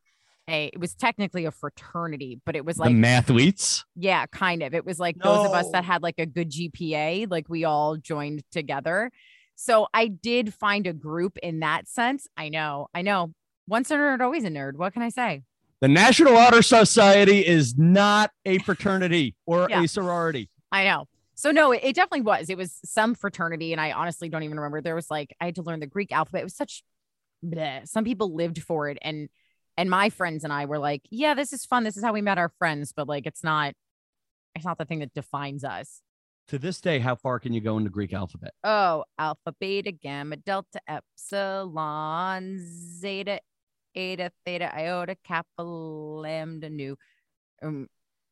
a 0.48 0.66
it 0.66 0.78
was 0.78 0.94
technically 0.94 1.46
a 1.46 1.50
fraternity, 1.50 2.40
but 2.44 2.56
it 2.56 2.64
was 2.64 2.76
the 2.76 2.82
like 2.82 2.94
mathletes. 2.94 3.84
Yeah, 3.96 4.26
kind 4.26 4.62
of. 4.62 4.74
It 4.74 4.84
was 4.84 4.98
like 4.98 5.16
those 5.16 5.46
of 5.46 5.52
us 5.52 5.70
that 5.72 5.84
had 5.84 6.02
like 6.02 6.16
a 6.18 6.26
good 6.26 6.50
GPA, 6.50 7.30
like 7.30 7.48
we 7.48 7.64
all 7.64 7.96
joined 7.96 8.42
together. 8.50 9.10
So 9.56 9.86
I 9.94 10.08
did 10.08 10.52
find 10.54 10.86
a 10.86 10.92
group 10.92 11.38
in 11.42 11.60
that 11.60 11.88
sense. 11.88 12.26
I 12.36 12.48
know, 12.48 12.88
I 12.94 13.02
know. 13.02 13.32
Once 13.66 13.90
a 13.90 13.94
nerd, 13.94 14.20
always 14.20 14.44
a 14.44 14.48
nerd. 14.48 14.74
What 14.76 14.92
can 14.92 15.02
I 15.02 15.08
say? 15.08 15.42
The 15.80 15.88
National 15.88 16.36
Honor 16.36 16.62
Society 16.62 17.46
is 17.46 17.76
not 17.78 18.30
a 18.44 18.58
fraternity 18.66 19.34
or 19.46 19.66
Yeah. 19.70 19.82
a 19.82 19.88
sorority. 19.88 20.50
I 20.72 20.84
know. 20.84 21.06
So 21.34 21.50
no, 21.50 21.72
it, 21.72 21.80
it 21.82 21.94
definitely 21.96 22.22
was. 22.22 22.48
It 22.50 22.56
was 22.56 22.78
some 22.84 23.14
fraternity, 23.14 23.72
and 23.72 23.80
I 23.80 23.92
honestly 23.92 24.28
don't 24.28 24.42
even 24.44 24.56
remember. 24.58 24.80
There 24.80 24.94
was 24.94 25.10
like 25.10 25.34
I 25.40 25.46
had 25.46 25.56
to 25.56 25.62
learn 25.62 25.80
the 25.80 25.86
Greek 25.86 26.12
alphabet. 26.12 26.42
It 26.42 26.44
was 26.44 26.56
such. 26.56 26.82
bleh. 27.44 27.88
Some 27.88 28.04
people 28.04 28.34
lived 28.34 28.62
for 28.62 28.88
it, 28.88 28.98
and 29.02 29.28
and 29.76 29.90
my 29.90 30.10
friends 30.10 30.44
and 30.44 30.52
I 30.52 30.66
were 30.66 30.78
like, 30.78 31.02
yeah, 31.10 31.34
this 31.34 31.52
is 31.52 31.64
fun. 31.64 31.82
This 31.84 31.96
is 31.96 32.04
how 32.04 32.12
we 32.12 32.22
met 32.22 32.38
our 32.38 32.50
friends, 32.58 32.92
but 32.94 33.08
like 33.08 33.26
it's 33.26 33.42
not. 33.44 33.74
It's 34.54 34.64
not 34.64 34.78
the 34.78 34.84
thing 34.84 35.00
that 35.00 35.12
defines 35.14 35.64
us. 35.64 36.00
To 36.48 36.58
this 36.58 36.80
day, 36.80 36.98
how 36.98 37.14
far 37.14 37.38
can 37.38 37.54
you 37.54 37.60
go 37.60 37.78
in 37.78 37.84
the 37.84 37.90
Greek 37.90 38.12
alphabet? 38.12 38.52
Oh, 38.62 39.04
alpha, 39.18 39.54
beta, 39.58 39.92
gamma, 39.92 40.36
delta, 40.36 40.78
epsilon, 40.86 42.58
zeta, 43.00 43.40
eta, 43.94 44.30
theta, 44.44 44.70
iota, 44.78 45.16
kappa, 45.24 45.62
lambda, 45.62 46.68
nu. 46.68 46.96
Um, 47.62 47.88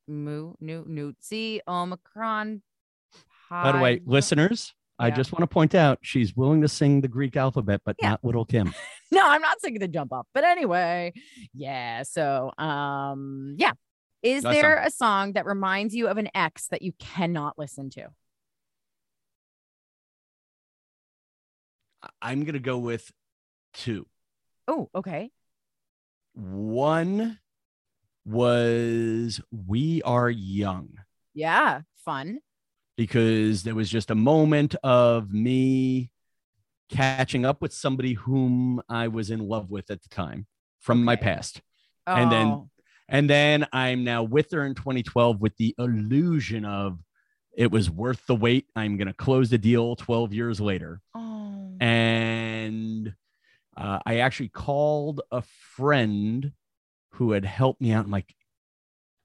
Mu, 0.08 0.54
nu, 0.60 0.84
nutsi, 0.84 1.60
omicron. 1.66 2.60
By 3.48 3.72
the 3.72 3.78
way, 3.78 3.96
pi- 3.98 4.02
listeners, 4.06 4.74
I 4.98 5.10
just 5.10 5.32
want 5.32 5.42
to 5.44 5.46
point 5.46 5.74
out 5.74 5.98
she's 6.02 6.34
willing 6.36 6.60
to 6.62 6.68
sing 6.68 7.00
the 7.00 7.08
Greek 7.08 7.36
alphabet, 7.36 7.80
but 7.84 7.96
Yeah. 8.02 8.10
not 8.10 8.24
Little 8.24 8.44
Kim. 8.44 8.74
No, 9.12 9.20
I'm 9.28 9.42
not 9.42 9.60
singing 9.60 9.78
the 9.80 9.88
jump 9.88 10.10
up. 10.10 10.26
But 10.32 10.44
anyway, 10.44 11.12
yeah. 11.52 12.02
So, 12.04 12.50
um, 12.56 13.54
yeah. 13.58 13.72
Is 14.22 14.42
there 14.44 14.78
a 14.78 14.90
song 14.90 15.32
that 15.32 15.46
reminds 15.46 15.94
you 15.94 16.06
of 16.08 16.16
an 16.16 16.28
ex 16.34 16.68
that 16.68 16.82
you 16.82 16.92
cannot 16.98 17.58
listen 17.58 17.90
to? 17.90 18.08
I'm 22.20 22.44
gonna 22.44 22.58
go 22.58 22.78
with 22.78 23.10
two. 23.74 24.06
Oh, 24.68 24.90
okay. 24.94 25.30
One 26.34 27.38
was 28.24 29.40
We 29.50 30.02
Are 30.02 30.30
Young 30.30 30.90
Yeah, 31.34 31.82
fun. 31.96 32.38
because 32.96 33.64
there 33.64 33.74
was 33.74 33.90
just 33.90 34.10
a 34.10 34.14
moment 34.14 34.74
of 34.82 35.32
me 35.32 36.10
catching 36.88 37.44
up 37.44 37.60
with 37.62 37.72
somebody 37.72 38.14
whom 38.14 38.80
I 38.88 39.08
was 39.08 39.30
in 39.30 39.40
love 39.48 39.70
with 39.70 39.90
at 39.90 40.02
the 40.02 40.08
time 40.08 40.46
from 40.78 41.04
my 41.04 41.14
Okay. 41.14 41.22
past. 41.22 41.62
And 42.06 42.30
then- 42.30 42.48
Oh, 42.48 42.70
And 43.12 43.28
then 43.30 43.66
I'm 43.72 44.02
now 44.04 44.22
with 44.24 44.50
her 44.52 44.64
in 44.64 44.74
2012 44.74 45.40
with 45.40 45.56
the 45.58 45.74
illusion 45.78 46.64
of 46.64 46.98
it 47.56 47.70
was 47.70 47.90
worth 47.90 48.26
the 48.26 48.34
wait. 48.34 48.66
I'm 48.74 48.96
going 48.96 49.06
to 49.08 49.12
close 49.14 49.50
the 49.50 49.58
deal 49.58 49.94
12 49.96 50.32
years 50.32 50.60
later. 50.60 51.00
oh, 51.14 51.74
And 51.80 53.14
uh, 53.76 53.98
I 54.06 54.18
actually 54.20 54.48
called 54.48 55.20
a 55.30 55.42
friend 55.42 56.52
who 57.12 57.32
had 57.32 57.44
helped 57.44 57.80
me 57.80 57.92
out. 57.92 58.04
And 58.04 58.12
like, 58.12 58.34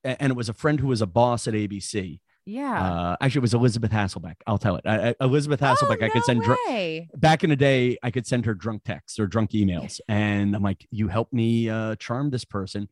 and 0.04 0.32
it 0.32 0.36
was 0.36 0.50
a 0.50 0.54
friend 0.54 0.80
who 0.80 0.88
was 0.88 1.02
a 1.02 1.08
boss 1.08 1.48
at 1.48 1.54
ABC. 1.54 2.20
yeah. 2.46 2.82
Uh, 2.82 3.16
actually, 3.22 3.40
it 3.40 3.42
was 3.42 3.54
Elisabeth 3.54 3.92
Hasselbeck. 3.92 4.36
I'll 4.46 4.58
tell 4.58 4.76
it. 4.76 4.86
I, 4.86 5.10
I- 5.10 5.16
Elisabeth 5.22 5.60
Hasselbeck. 5.62 5.98
oh, 6.02 6.06
I 6.06 6.10
could 6.10 6.24
send 6.24 6.42
dr- 6.44 6.58
back 7.16 7.44
in 7.44 7.50
the 7.50 7.56
day. 7.56 7.98
I 8.04 8.12
could 8.12 8.26
send 8.28 8.46
her 8.46 8.54
drunk 8.54 8.84
texts 8.84 9.20
or 9.20 9.28
drunk 9.28 9.52
emails, 9.52 10.00
and 10.08 10.56
I'm 10.56 10.64
like, 10.64 10.86
"You 10.92 11.10
helped 11.10 11.34
me 11.34 11.70
uh, 11.70 11.96
charm 11.96 12.30
this 12.30 12.46
person." 12.46 12.88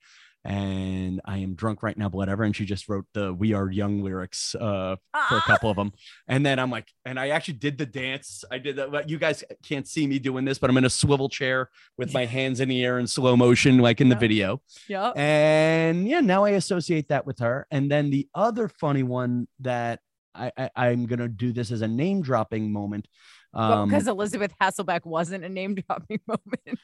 And 0.45 1.21
I 1.25 1.39
am 1.39 1.55
drunk 1.55 1.81
right 1.81 1.97
now, 1.97 2.07
whatever. 2.09 2.43
And 2.43 2.55
she 2.55 2.65
just 2.65 2.87
wrote 2.87 3.05
the 3.13 3.33
"We 3.33 3.53
Are 3.53 3.69
Young" 3.71 4.03
lyrics 4.03 4.53
uh, 4.53 4.59
for 4.59 5.35
a 5.35 5.39
Ah, 5.39 5.43
couple 5.47 5.71
of 5.71 5.75
them. 5.75 5.91
And 6.27 6.45
then 6.45 6.59
I'm 6.59 6.69
like, 6.69 6.87
and 7.03 7.19
I 7.19 7.29
actually 7.29 7.55
did 7.55 7.79
the 7.79 7.85
dance. 7.87 8.43
I 8.51 8.59
did 8.59 8.75
that. 8.75 9.09
You 9.09 9.17
guys 9.17 9.43
can't 9.63 9.87
see 9.87 10.05
me 10.05 10.19
doing 10.19 10.45
this, 10.45 10.59
but 10.59 10.69
I'm 10.69 10.77
in 10.77 10.85
a 10.85 10.89
swivel 10.89 11.29
chair 11.29 11.71
with 11.97 12.13
my 12.13 12.25
hands 12.37 12.59
in 12.59 12.69
the 12.69 12.85
air 12.85 12.99
in 12.99 13.07
slow 13.07 13.35
motion, 13.35 13.79
like 13.79 14.01
in 14.01 14.09
the 14.09 14.15
Yeah. 14.15 14.19
video. 14.19 14.61
Yep. 14.87 15.17
And 15.17 16.07
yeah, 16.07 16.19
now 16.19 16.43
I 16.45 16.51
associate 16.51 17.07
that 17.09 17.25
with 17.25 17.39
her. 17.39 17.65
And 17.71 17.89
then 17.91 18.11
the 18.11 18.27
other 18.35 18.67
funny 18.69 19.01
one 19.01 19.47
that 19.61 19.99
I, 20.35 20.51
I 20.57 20.69
I'm 20.75 21.07
gonna 21.07 21.27
do 21.27 21.53
this 21.53 21.71
as 21.71 21.81
a 21.81 21.87
name 21.87 22.21
dropping 22.21 22.71
moment. 22.71 23.07
Um, 23.53 23.87
because 23.87 24.07
Elisabeth 24.07 24.53
Hasselbeck 24.61 25.05
wasn't 25.05 25.43
a 25.45 25.49
name 25.49 25.75
dropping 25.75 26.19
moment. 26.27 26.79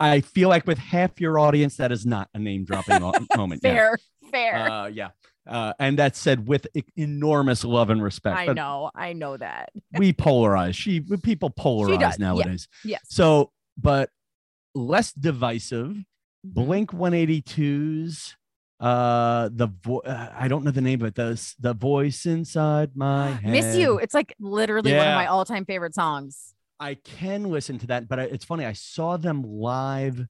I 0.00 0.20
feel 0.20 0.48
like 0.48 0.66
with 0.66 0.78
half 0.78 1.20
your 1.20 1.38
audience, 1.38 1.76
that 1.76 1.90
is 1.92 2.06
not 2.06 2.28
a 2.34 2.38
name 2.38 2.64
dropping 2.64 3.00
moment. 3.36 3.60
yeah. 3.64 3.70
fair, 3.74 3.98
fair. 4.30 4.70
Uh, 4.70 4.86
yeah. 4.86 5.08
Uh, 5.46 5.72
and 5.78 5.98
that 5.98 6.14
said, 6.14 6.46
with 6.46 6.66
enormous 6.96 7.64
love 7.64 7.88
and 7.90 8.02
respect. 8.02 8.36
I 8.36 8.46
but 8.46 8.56
know, 8.56 8.90
I 8.94 9.14
know 9.14 9.36
that. 9.36 9.70
we 9.96 10.12
polarize. 10.12 10.74
She 10.74 11.00
people 11.00 11.50
polarize 11.50 12.18
nowadays. 12.18 12.68
yeah. 12.84 12.90
Yes. 12.92 13.06
So, 13.08 13.50
but 13.76 14.10
less 14.74 15.12
divisive. 15.12 15.88
Mm-hmm. 15.88 16.50
Blink 16.50 16.90
182's 16.92 18.36
uh 18.80 19.48
the 19.52 19.66
vo- 19.82 19.98
uh, 20.00 20.32
I 20.38 20.46
don't 20.46 20.62
know 20.62 20.70
the 20.70 20.80
name 20.80 21.00
of 21.00 21.08
it. 21.08 21.14
The 21.16 21.54
the 21.58 21.74
voice 21.74 22.26
inside 22.26 22.90
my 22.94 23.30
head. 23.30 23.50
Miss 23.52 23.74
you. 23.76 23.98
It's 23.98 24.14
like 24.14 24.36
literally 24.38 24.92
one 24.92 25.08
of 25.08 25.14
my 25.14 25.26
all-time 25.26 25.64
favorite 25.64 25.94
songs. 25.94 26.54
I 26.80 26.94
can 26.94 27.44
listen 27.44 27.78
to 27.78 27.86
that, 27.88 28.08
but 28.08 28.20
I, 28.20 28.22
it's 28.24 28.44
funny. 28.44 28.64
I 28.64 28.72
saw 28.72 29.16
them 29.16 29.42
live, 29.42 30.26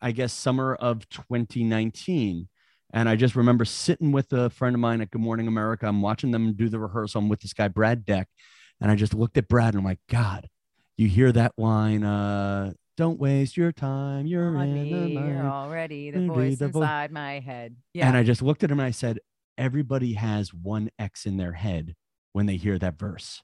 I 0.00 0.12
guess 0.12 0.32
summer 0.32 0.74
of 0.74 1.08
2019, 1.10 2.48
and 2.92 3.08
I 3.08 3.16
just 3.16 3.36
remember 3.36 3.64
sitting 3.64 4.12
with 4.12 4.32
a 4.32 4.50
friend 4.50 4.74
of 4.74 4.80
mine 4.80 5.00
at 5.00 5.10
Good 5.10 5.20
Morning 5.20 5.48
America. 5.48 5.86
I'm 5.86 6.02
watching 6.02 6.30
them 6.30 6.54
do 6.54 6.68
the 6.68 6.78
rehearsal. 6.78 7.20
I'm 7.20 7.28
with 7.28 7.40
this 7.40 7.52
guy 7.52 7.68
Brad 7.68 8.04
Deck, 8.04 8.28
and 8.80 8.90
I 8.90 8.94
just 8.94 9.14
looked 9.14 9.36
at 9.36 9.48
Brad 9.48 9.74
and 9.74 9.80
I'm 9.80 9.84
like, 9.84 10.00
God, 10.08 10.48
you 10.96 11.08
hear 11.08 11.32
that 11.32 11.52
line? 11.58 12.04
Uh, 12.04 12.72
don't 12.96 13.20
waste 13.20 13.56
your 13.56 13.72
time. 13.72 14.26
You're 14.26 14.56
in 14.56 14.74
me, 14.74 14.92
the 14.92 15.20
mind." 15.20 15.46
already 15.46 16.10
the 16.10 16.26
voice 16.26 16.58
the 16.58 16.68
vo- 16.68 16.80
inside 16.80 17.12
my 17.12 17.40
head. 17.40 17.76
Yeah. 17.92 18.08
And 18.08 18.16
I 18.16 18.22
just 18.22 18.40
looked 18.40 18.64
at 18.64 18.70
him 18.70 18.80
and 18.80 18.86
I 18.86 18.92
said, 18.92 19.18
everybody 19.58 20.14
has 20.14 20.54
one 20.54 20.90
X 20.98 21.26
in 21.26 21.36
their 21.36 21.52
head 21.52 21.94
when 22.32 22.46
they 22.46 22.56
hear 22.56 22.78
that 22.78 22.98
verse. 22.98 23.42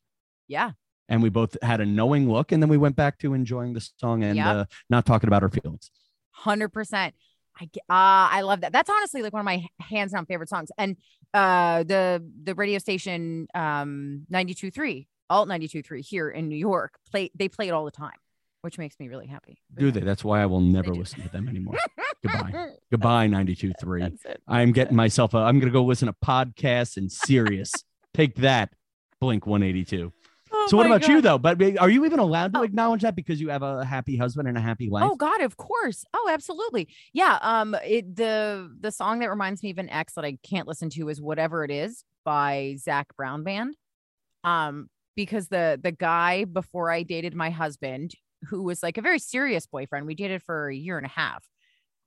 yeah. 0.49 0.73
And 1.13 1.23
we 1.23 1.29
both 1.29 1.59
had 1.63 1.81
a 1.83 1.87
knowing 1.87 2.29
look 2.33 2.53
and 2.53 2.63
then 2.63 2.71
we 2.71 2.79
went 2.79 2.97
back 2.97 3.19
to 3.19 3.35
enjoying 3.35 3.75
the 3.75 3.87
song 3.99 4.25
and 4.25 4.37
Yep. 4.37 4.47
uh, 4.47 4.65
not 4.89 5.05
talking 5.05 5.29
about 5.29 5.43
our 5.43 5.51
feelings 5.51 5.91
Hundred 6.31 6.71
percent. 6.71 7.15
I 7.61 7.67
ge- 7.67 7.85
uh, 7.91 8.33
I 8.39 8.41
love 8.41 8.63
that. 8.63 8.73
That's 8.73 8.89
honestly 8.89 9.21
like 9.23 9.35
one 9.35 9.41
of 9.41 9.45
my 9.45 9.67
hands 9.79 10.13
down 10.13 10.25
favorite 10.25 10.49
songs. 10.49 10.71
And 10.79 10.97
uh, 11.35 11.83
the 11.83 12.25
the 12.43 12.55
radio 12.55 12.79
station 12.79 13.47
um 13.55 14.27
92.3, 14.33 15.07
alt 15.29 15.49
92.3 15.51 16.01
here 16.01 16.31
in 16.31 16.49
New 16.49 16.57
York, 16.57 16.95
play 17.11 17.31
they 17.35 17.49
play 17.51 17.69
it 17.69 17.73
all 17.73 17.85
the 17.85 17.91
time, 17.91 18.17
which 18.63 18.79
makes 18.79 18.99
me 18.99 19.09
really 19.09 19.27
happy. 19.27 19.59
do 19.77 19.91
they 19.91 20.01
that's 20.01 20.25
why 20.25 20.41
i 20.43 20.47
will 20.47 20.61
never 20.63 20.95
listen 20.95 21.21
to 21.23 21.29
them 21.29 21.47
anymore 21.49 21.77
goodbye 22.23 22.71
goodbye 22.91 23.27
92.3 23.29 24.01
That's 24.01 24.25
it. 24.25 24.43
i'm 24.49 24.73
getting 24.73 24.97
myself 24.97 25.35
a, 25.35 25.39
i'm 25.39 25.59
gonna 25.61 25.73
go 25.73 25.85
listen 25.85 26.07
to 26.07 26.15
podcasts 26.25 26.97
and 26.97 27.13
Sirius. 27.13 27.73
take 28.15 28.37
that 28.37 28.73
blink 29.21 29.47
182 29.47 30.11
Oh 30.65 30.67
so 30.69 30.77
what 30.77 30.87
about 30.87 31.07
you 31.09 31.21
though 31.21 31.39
but 31.39 31.61
are 31.79 31.91
you 31.91 32.05
even 32.05 32.19
allowed 32.19 32.53
to 32.55 32.61
Oh. 32.61 32.63
acknowledge 32.63 33.03
that 33.03 33.17
because 33.17 33.41
you 33.41 33.49
have 33.51 33.63
a 33.63 33.85
happy 33.85 34.17
husband 34.17 34.49
and 34.49 34.57
a 34.57 34.61
happy 34.61 34.89
life 34.91 35.09
Oh 35.11 35.17
God, 35.17 35.41
of 35.41 35.57
course. 35.57 36.05
Oh, 36.15 36.29
absolutely. 36.33 36.89
Yeah. 37.13 37.39
Um, 37.43 37.75
it 37.85 38.15
the 38.17 38.71
the 38.81 38.91
song 38.93 39.19
that 39.21 39.31
reminds 39.31 39.63
me 39.63 39.71
of 39.71 39.79
an 39.79 39.91
ex 39.91 40.15
that 40.15 40.25
I 40.25 40.39
can't 40.43 40.69
listen 40.69 40.91
to 40.91 41.09
is 41.09 41.21
"Whatever 41.21 41.65
It 41.65 41.71
Is" 41.71 42.05
by 42.25 42.77
Zac 42.79 43.15
Brown 43.17 43.43
Band. 43.45 43.77
Um, 44.45 44.89
because 45.17 45.49
the 45.49 45.79
the 45.83 45.93
guy 45.93 46.45
before 46.45 46.91
I 46.91 47.03
dated 47.03 47.35
my 47.35 47.51
husband, 47.51 48.15
who 48.49 48.63
was 48.63 48.83
like 48.83 48.99
a 48.99 49.03
very 49.03 49.19
serious 49.19 49.67
boyfriend, 49.67 50.07
we 50.07 50.15
dated 50.15 50.43
for 50.43 50.69
a 50.69 50.75
year 50.75 50.97
and 50.97 51.07
a 51.07 51.11
half, 51.11 51.45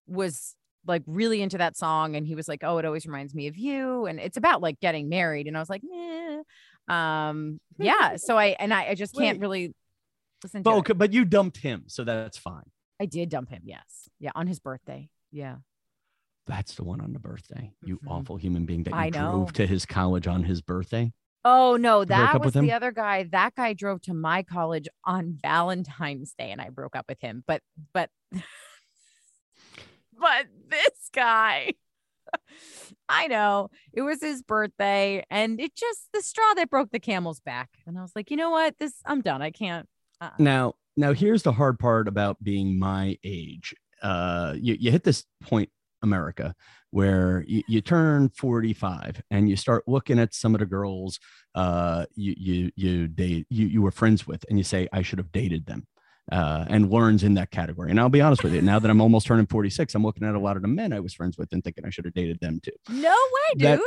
was 0.08 0.56
like 0.88 1.04
really 1.08 1.42
into 1.42 1.58
that 1.58 1.76
song, 1.78 2.16
and 2.16 2.26
he 2.28 2.36
was 2.36 2.48
like, 2.48 2.64
"Oh, 2.64 2.78
it 2.78 2.86
always 2.86 3.06
reminds 3.06 3.34
me 3.36 3.48
of 3.48 3.58
you," 3.58 4.06
and 4.06 4.20
it's 4.20 4.38
about 4.38 4.62
like 4.62 4.80
getting 4.80 5.10
married, 5.10 5.48
and 5.48 5.58
I 5.58 5.60
was 5.60 5.70
like, 5.70 5.82
"Nah." 5.84 6.44
Um, 6.88 7.60
yeah. 7.78 8.16
So 8.18 8.38
I 8.38 8.56
and 8.60 8.74
I, 8.74 8.90
I 8.90 8.96
just 8.96 9.16
can't 9.16 9.40
Wait. 9.40 9.42
really 9.42 9.74
listen 10.44 10.62
to 10.62 10.64
but, 10.64 10.76
it. 10.76 10.80
okay, 10.80 10.94
but 10.94 11.14
you 11.14 11.26
dumped 11.26 11.58
him 11.58 11.84
so 11.88 12.04
that's 12.04 12.38
fine 12.38 12.70
I 13.00 13.06
did 13.06 13.30
dump 13.30 13.50
him. 13.50 13.62
Yes. 13.66 14.10
Yeah. 14.20 14.32
On 14.36 14.48
his 14.48 14.60
birthday. 14.60 15.10
Yeah. 15.32 15.58
that's 16.48 16.76
the 16.76 16.84
one 16.84 17.02
on 17.02 17.14
the 17.14 17.20
birthday 17.20 17.72
you 17.84 17.98
Mhm. 17.98 18.10
awful 18.12 18.38
human 18.38 18.66
being 18.66 18.84
that 18.84 18.94
you 18.94 19.00
I 19.00 19.10
know. 19.10 19.32
drove 19.32 19.54
to 19.54 19.68
his 19.68 19.86
college 19.86 20.28
on 20.28 20.44
his 20.44 20.62
birthday 20.62 21.12
Oh 21.48 21.76
no, 21.76 22.04
that 22.06 22.44
was 22.44 22.54
the 22.54 22.72
other 22.72 22.92
guy. 22.92 23.22
That 23.32 23.54
guy 23.54 23.74
drove 23.74 24.02
to 24.04 24.16
my 24.16 24.42
college 24.42 24.88
on 25.04 25.38
Valentine's 25.44 26.34
Day 26.34 26.50
and 26.52 26.60
I 26.60 26.70
broke 26.70 26.96
up 26.96 27.06
with 27.08 27.22
him. 27.22 27.44
But 27.46 27.62
but 27.94 28.10
but 30.18 30.46
this 30.70 31.10
guy 31.14 31.74
I 33.10 33.28
know 33.28 33.70
it 33.94 34.02
was 34.02 34.22
his 34.22 34.42
birthday 34.42 35.24
and 35.30 35.60
it 35.60 35.76
just 35.76 36.08
the 36.14 36.22
straw 36.22 36.54
that 36.56 36.70
broke 36.70 36.92
the 36.92 37.00
camel's 37.00 37.40
back. 37.40 37.70
And 37.86 37.98
I 37.98 38.02
was 38.02 38.12
like, 38.16 38.32
you 38.32 38.38
know 38.38 38.50
what? 38.50 38.78
This 38.80 38.94
I'm 39.06 39.22
done. 39.22 39.42
I 39.42 39.52
can't. 39.52 39.88
Uh-uh. 40.22 40.32
Now, 40.40 40.74
now 40.98 41.14
here's 41.14 41.44
the 41.44 41.52
hard 41.52 41.80
part 41.80 42.08
about 42.08 42.44
being 42.44 42.80
my 42.80 43.18
age. 43.24 43.76
Uh, 44.02 44.54
you, 44.58 44.76
you 44.80 44.92
hit 44.92 45.04
this 45.04 45.26
point, 45.44 45.70
America, 46.02 46.54
where 46.92 47.44
you, 47.48 47.64
you 47.68 47.82
turn 47.82 48.30
45 48.30 49.22
and 49.32 49.50
you 49.50 49.56
start 49.56 49.84
looking 49.88 50.20
at 50.20 50.34
some 50.34 50.56
of 50.56 50.60
the 50.60 50.66
girls 50.66 51.20
uh, 51.56 52.06
you 52.16 52.36
you 52.38 52.72
you 52.76 53.08
date 53.08 53.48
you, 53.50 53.68
you 53.68 53.82
were 53.82 53.92
friends 53.92 54.28
with, 54.28 54.46
and 54.50 54.58
you 54.58 54.64
say, 54.64 54.88
I 54.94 55.02
should 55.02 55.20
have 55.20 55.32
dated 55.32 55.66
them. 55.66 55.88
Uh, 56.32 56.66
and 56.70 56.90
learns 56.92 57.24
in 57.24 57.36
that 57.36 57.52
category. 57.52 57.92
And 57.92 58.00
I'll 58.00 58.10
be 58.10 58.20
honest 58.20 58.44
with 58.44 58.56
you, 58.56 58.62
now 58.64 58.80
that 58.80 58.90
I'm 58.90 59.00
almost 59.00 59.28
turning 59.28 59.46
46, 59.46 59.94
I'm 59.94 60.04
looking 60.04 60.24
at 60.28 60.34
a 60.34 60.40
lot 60.40 60.56
of 60.56 60.64
the 60.64 60.68
men 60.68 60.92
I 60.92 61.00
was 61.00 61.14
friends 61.14 61.38
with 61.38 61.54
and 61.54 61.64
thinking 61.64 61.86
I 61.86 61.92
should 61.92 62.06
have 62.06 62.16
dated 62.16 62.40
them 62.40 62.60
too. 62.64 62.72
No 62.90 63.10
way, 63.10 63.58
dude. 63.58 63.80
That- 63.80 63.82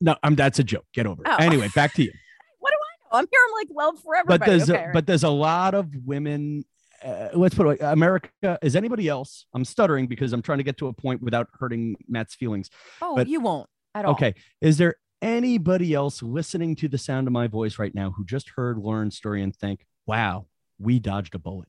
No, 0.00 0.16
I'm 0.24 0.34
that's 0.34 0.58
a 0.58 0.64
joke. 0.64 0.86
Get 0.92 1.06
over 1.06 1.22
it. 1.22 1.28
Oh. 1.30 1.36
Anyway, 1.38 1.68
back 1.72 1.94
to 1.94 2.02
you. 2.02 2.10
what 2.58 2.70
do 2.70 2.76
I 2.76 3.16
know? 3.16 3.18
I'm 3.20 3.26
here. 3.30 3.40
I'm 3.46 3.52
like, 3.52 3.68
well, 3.70 3.94
for 3.94 4.16
everybody. 4.16 4.38
but 4.40 4.46
there's 4.46 4.68
okay, 4.68 4.80
a, 4.80 4.84
right. 4.86 4.92
but 4.92 5.06
there's 5.06 5.22
a 5.22 5.30
lot 5.30 5.74
of 5.74 5.88
women 6.04 6.64
uh, 7.04 7.28
let's 7.34 7.54
put 7.54 7.66
it 7.66 7.68
like 7.68 7.82
america 7.82 8.30
is 8.62 8.74
anybody 8.74 9.08
else 9.08 9.44
i'm 9.54 9.64
stuttering 9.64 10.06
because 10.06 10.32
i'm 10.32 10.40
trying 10.40 10.58
to 10.58 10.64
get 10.64 10.78
to 10.78 10.86
a 10.86 10.92
point 10.92 11.20
without 11.22 11.48
hurting 11.60 11.94
matt's 12.08 12.34
feelings 12.34 12.70
oh, 13.02 13.14
but- 13.14 13.28
you 13.28 13.40
won't 13.40 13.68
at 13.94 14.04
all. 14.06 14.12
okay 14.12 14.32
is 14.62 14.78
there 14.78 14.94
anybody 15.20 15.92
else 15.92 16.22
listening 16.22 16.74
to 16.74 16.88
the 16.88 16.96
sound 16.98 17.26
of 17.26 17.32
my 17.32 17.46
voice 17.46 17.78
right 17.78 17.94
now 17.94 18.10
who 18.12 18.24
just 18.24 18.50
heard 18.56 18.78
loren's 18.78 19.16
story 19.16 19.42
and 19.42 19.54
think 19.54 19.84
wow 20.06 20.46
we 20.78 20.98
dodged 20.98 21.34
a 21.34 21.38
bullet 21.38 21.68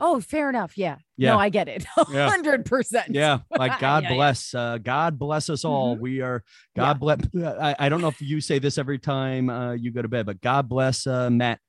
Oh, 0.00 0.20
fair 0.20 0.48
enough. 0.48 0.76
Yeah. 0.76 0.96
Yeah. 1.16 1.32
No, 1.32 1.38
I 1.38 1.48
get 1.48 1.68
it. 1.68 1.84
Yeah. 2.10 2.28
hundred 2.30 2.64
percent. 2.64 3.08
Yeah, 3.10 3.40
like 3.50 3.80
God 3.80 4.04
Yeah, 4.04 4.10
yeah. 4.10 4.14
bless, 4.16 4.54
uh, 4.54 4.78
God 4.78 5.18
bless 5.18 5.50
us 5.50 5.64
all. 5.64 5.96
We 5.96 6.20
are 6.20 6.44
God 6.76 7.00
bless. 7.00 7.20
I, 7.36 7.74
I 7.78 7.88
don't 7.88 8.00
know 8.00 8.08
if 8.08 8.20
you 8.20 8.40
say 8.40 8.58
this 8.58 8.78
every 8.78 8.98
time 8.98 9.50
uh, 9.50 9.72
you 9.72 9.90
go 9.90 10.02
to 10.02 10.08
bed, 10.08 10.26
but 10.26 10.40
God 10.40 10.68
bless 10.68 11.06
uh, 11.06 11.28
Matt. 11.30 11.60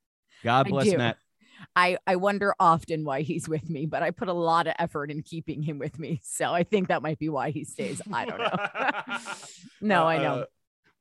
God 0.44 0.70
bless. 0.70 0.96
Matt. 0.96 1.18
I, 1.76 1.98
I 2.08 2.16
wonder 2.16 2.54
often 2.60 3.04
why 3.04 3.22
he's 3.22 3.50
with 3.50 3.70
me, 3.70 3.86
but 3.86 4.02
I 4.02 4.12
put 4.12 4.28
a 4.28 4.34
lot 4.34 4.68
of 4.68 4.74
effort 4.80 5.12
in 5.12 5.24
keeping 5.24 5.62
him 5.62 5.78
with 5.78 6.00
me. 6.00 6.22
So 6.24 6.54
I 6.54 6.64
think 6.64 6.88
that 6.88 7.02
might 7.02 7.20
be 7.20 7.28
why 7.30 7.52
he 7.52 7.66
stays. 7.66 8.02
I 8.12 8.26
don't 8.26 8.40
know. 8.40 9.18
no, 9.82 10.04
I 10.06 10.18
know. 10.18 10.36
Uh, 10.36 10.46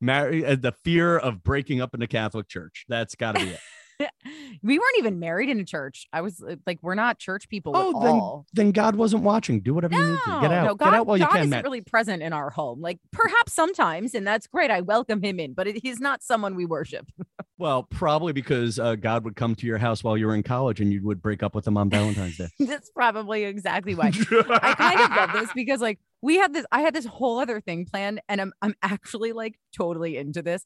marry 0.00 0.44
uh, 0.44 0.56
the 0.56 0.72
fear 0.84 1.16
of 1.16 1.42
breaking 1.44 1.80
up 1.80 1.94
in 1.94 2.00
the 2.00 2.06
Catholic 2.06 2.48
Church. 2.48 2.86
That's 2.88 3.14
got 3.14 3.36
to 3.36 3.44
be 3.44 3.50
it. 3.52 3.60
we 4.62 4.78
weren't 4.78 4.98
even 4.98 5.18
married 5.18 5.48
in 5.48 5.58
a 5.60 5.64
church. 5.64 6.06
I 6.12 6.20
was 6.20 6.42
uh, 6.42 6.56
like, 6.66 6.78
we're 6.82 6.94
not 6.94 7.18
church 7.18 7.48
people 7.48 7.76
at 7.76 7.82
Oh, 7.84 8.00
then 8.00 8.10
all. 8.14 8.46
then 8.52 8.70
God 8.72 8.94
wasn't 8.96 9.22
watching. 9.22 9.60
Do 9.60 9.74
whatever 9.74 9.94
you 9.94 10.06
need 10.06 10.18
to. 10.24 10.38
Get 10.40 10.52
out. 10.52 10.64
no, 10.66 10.74
God, 10.74 10.84
Get 10.86 10.94
out 10.94 11.06
while 11.06 11.16
you 11.16 11.24
God 11.24 11.30
can, 11.32 11.40
isn't 11.40 11.50
Matt. 11.50 11.64
really 11.64 11.80
present 11.80 12.22
in 12.22 12.32
our 12.32 12.50
home. 12.50 12.80
Like 12.80 12.98
perhaps 13.12 13.52
sometimes, 13.54 14.14
and 14.14 14.26
that's 14.26 14.46
great. 14.46 14.70
I 14.70 14.80
welcome 14.82 15.22
him 15.22 15.40
in, 15.40 15.52
but 15.54 15.66
it, 15.66 15.80
he's 15.82 16.00
not 16.00 16.22
someone 16.22 16.54
we 16.54 16.64
worship. 16.66 17.06
Well, 17.60 17.82
probably 17.82 18.32
because 18.32 18.78
uh, 18.78 18.94
God 18.94 19.24
would 19.24 19.34
come 19.34 19.56
to 19.56 19.66
your 19.66 19.78
house 19.78 20.04
while 20.04 20.16
you 20.16 20.28
were 20.28 20.34
in 20.36 20.44
college 20.44 20.80
and 20.80 20.92
you 20.92 21.04
would 21.04 21.20
break 21.20 21.42
up 21.42 21.56
with 21.56 21.66
him 21.66 21.76
on 21.76 21.90
Valentine's 21.90 22.36
Day. 22.36 22.46
that's 22.60 22.88
probably 22.90 23.42
exactly 23.42 23.96
why. 23.96 24.12
I 24.14 24.74
kind 24.74 25.00
of 25.00 25.10
love 25.10 25.32
this 25.32 25.52
because 25.56 25.80
like 25.80 25.98
we 26.22 26.36
had 26.36 26.52
this, 26.52 26.64
I 26.70 26.82
had 26.82 26.94
this 26.94 27.04
whole 27.04 27.40
other 27.40 27.60
thing 27.60 27.84
planned, 27.84 28.20
and 28.28 28.40
I'm 28.40 28.52
I'm 28.62 28.76
actually 28.80 29.32
like 29.32 29.58
totally 29.76 30.16
into 30.18 30.40
this. 30.40 30.64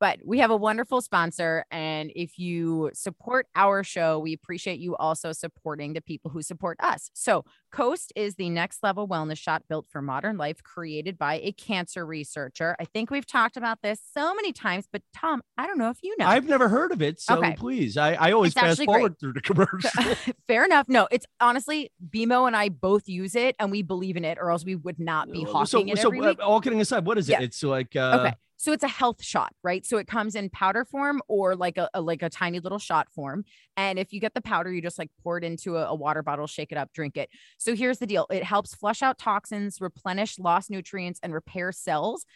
But 0.00 0.20
we 0.24 0.38
have 0.38 0.50
a 0.50 0.56
wonderful 0.56 1.02
sponsor, 1.02 1.66
and 1.70 2.10
if 2.16 2.38
you 2.38 2.90
support 2.94 3.46
our 3.54 3.84
show, 3.84 4.18
we 4.18 4.32
appreciate 4.32 4.80
you 4.80 4.96
also 4.96 5.32
supporting 5.32 5.92
the 5.92 6.00
people 6.00 6.30
who 6.30 6.40
support 6.40 6.78
us. 6.80 7.10
So, 7.12 7.44
Coast 7.70 8.10
is 8.16 8.34
the 8.36 8.48
next 8.48 8.82
level 8.82 9.06
wellness 9.06 9.36
shot 9.36 9.62
built 9.68 9.86
for 9.90 10.00
modern 10.00 10.38
life, 10.38 10.62
created 10.62 11.18
by 11.18 11.34
a 11.42 11.52
cancer 11.52 12.06
researcher. 12.06 12.74
I 12.80 12.86
think 12.86 13.10
we've 13.10 13.26
talked 13.26 13.58
about 13.58 13.82
this 13.82 14.00
so 14.12 14.34
many 14.34 14.52
times, 14.52 14.88
but 14.90 15.02
Tom, 15.14 15.42
I 15.58 15.66
don't 15.66 15.78
know 15.78 15.90
if 15.90 15.98
you 16.02 16.16
know. 16.18 16.26
I've 16.26 16.46
never 16.46 16.70
heard 16.70 16.92
of 16.92 17.02
it, 17.02 17.20
so 17.20 17.36
Okay. 17.36 17.54
please. 17.56 17.98
I, 17.98 18.14
I 18.14 18.32
always 18.32 18.52
It's 18.52 18.60
fast 18.60 18.70
actually 18.72 18.86
great. 18.86 18.94
forward 18.94 19.20
through 19.20 19.34
the 19.34 19.40
commercial. 19.42 20.14
Fair 20.48 20.64
enough. 20.64 20.88
No, 20.88 21.08
it's 21.10 21.26
honestly 21.40 21.92
BMO 22.08 22.46
and 22.46 22.56
I 22.56 22.70
both 22.70 23.06
use 23.06 23.34
it, 23.34 23.54
and 23.60 23.70
we 23.70 23.82
believe 23.82 24.16
in 24.16 24.24
it, 24.24 24.38
or 24.40 24.50
else 24.50 24.64
we 24.64 24.76
would 24.76 24.98
not 24.98 25.30
be 25.30 25.44
hawking 25.44 25.66
so, 25.66 25.92
it 25.92 25.98
so 25.98 26.08
every 26.08 26.20
uh, 26.20 26.28
week. 26.30 26.38
all 26.42 26.60
kidding 26.62 26.80
aside, 26.80 27.04
what 27.04 27.18
is 27.18 27.28
it? 27.28 27.32
Yeah. 27.32 27.42
It's 27.42 27.62
like 27.62 27.94
uh, 27.94 28.18
okay 28.20 28.34
so 28.60 28.72
it's 28.72 28.84
a 28.84 28.88
health 28.88 29.22
shot 29.22 29.52
right? 29.62 29.86
So 29.86 29.96
it 29.96 30.06
comes 30.06 30.34
in 30.34 30.50
powder 30.50 30.84
form 30.84 31.22
or 31.28 31.56
like 31.56 31.78
a, 31.78 31.88
a- 31.94 32.00
like 32.00 32.22
a 32.22 32.28
tiny 32.28 32.60
little 32.60 32.78
shot 32.78 33.08
form 33.10 33.44
and 33.76 33.98
if 33.98 34.12
you 34.12 34.20
get 34.20 34.34
the 34.34 34.40
powder 34.42 34.70
you 34.72 34.82
just 34.82 34.98
like 34.98 35.10
pour 35.22 35.38
it 35.38 35.44
into 35.44 35.76
a, 35.76 35.86
a 35.86 35.94
water 35.94 36.22
bottle 36.22 36.46
shake 36.46 36.70
it 36.72 36.78
up 36.78 36.92
drink 36.92 37.16
it. 37.16 37.30
So 37.58 37.74
here's 37.74 37.98
the 37.98 38.06
deal 38.06 38.26
it 38.30 38.44
helps 38.44 38.74
flush 38.74 39.02
out 39.02 39.18
toxins 39.18 39.80
replenish 39.80 40.38
lost 40.38 40.70
nutrients 40.70 41.18
and 41.22 41.32
repair 41.32 41.72
cells 41.72 42.26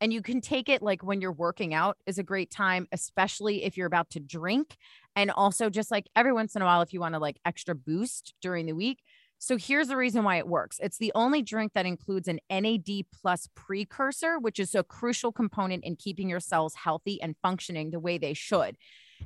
and 0.00 0.12
you 0.12 0.22
can 0.22 0.40
take 0.40 0.68
it 0.68 0.82
like 0.82 1.02
when 1.02 1.20
you're 1.20 1.32
working 1.32 1.74
out 1.74 1.96
is 2.06 2.18
a 2.18 2.22
great 2.22 2.50
time 2.50 2.86
especially 2.92 3.64
if 3.64 3.76
you're 3.76 3.86
about 3.86 4.10
to 4.10 4.20
drink 4.20 4.76
and 5.16 5.30
also 5.30 5.70
just 5.70 5.90
like 5.90 6.06
every 6.16 6.32
once 6.32 6.56
in 6.56 6.62
a 6.62 6.64
while 6.64 6.82
if 6.82 6.92
you 6.92 7.00
want 7.00 7.14
to 7.14 7.18
like 7.20 7.38
extra 7.44 7.74
boost 7.74 8.34
during 8.40 8.66
the 8.66 8.72
week 8.72 8.98
so 9.38 9.56
here's 9.56 9.88
the 9.88 9.96
reason 9.96 10.24
why 10.24 10.36
it 10.36 10.48
works. 10.48 10.78
It's 10.82 10.98
the 10.98 11.12
only 11.14 11.42
drink 11.42 11.72
that 11.74 11.86
includes 11.86 12.28
an 12.28 12.40
NAD 12.50 13.06
plus 13.12 13.48
precursor, 13.54 14.38
which 14.38 14.58
is 14.58 14.74
a 14.74 14.82
crucial 14.82 15.32
component 15.32 15.84
in 15.84 15.96
keeping 15.96 16.28
your 16.28 16.40
cells 16.40 16.74
healthy 16.74 17.20
and 17.22 17.36
functioning 17.42 17.90
the 17.90 18.00
way 18.00 18.18
they 18.18 18.34
should. 18.34 18.76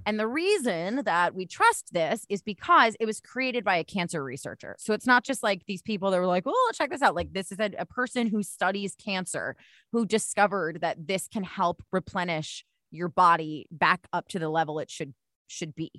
And 0.07 0.19
the 0.19 0.29
reason 0.29 1.03
that 1.05 1.35
we 1.35 1.47
trust 1.47 1.93
this 1.93 2.25
is 2.29 2.43
because 2.43 2.97
it 2.99 3.07
was 3.07 3.21
created 3.21 3.65
by 3.65 3.77
a 3.77 3.85
cancer 3.85 4.23
researcher. 4.23 4.77
So 4.79 4.95
it's 4.95 5.07
not 5.07 5.25
just 5.25 5.43
like 5.43 5.67
these 5.67 5.83
people 5.83 6.11
that 6.11 6.19
were 6.19 6.27
like, 6.27 6.45
oh, 6.47 6.71
check 6.75 6.91
this 6.91 7.03
out. 7.03 7.15
Like, 7.15 7.33
this 7.33 7.53
is 7.53 7.59
a, 7.61 7.71
a 7.79 7.87
person 7.87 8.27
who 8.27 8.43
studies 8.43 8.95
cancer 8.95 9.57
who 9.93 10.07
discovered 10.07 10.81
that 10.81 11.07
this 11.07 11.29
can 11.29 11.45
help 11.45 11.83
replenish 11.93 12.65
your 12.91 13.09
body 13.09 13.67
back 13.71 14.07
up 14.13 14.29
to 14.29 14.39
the 14.39 14.49
level 14.49 14.79
it 14.79 14.91
should 14.91 15.15
should 15.47 15.75
be. 15.75 15.91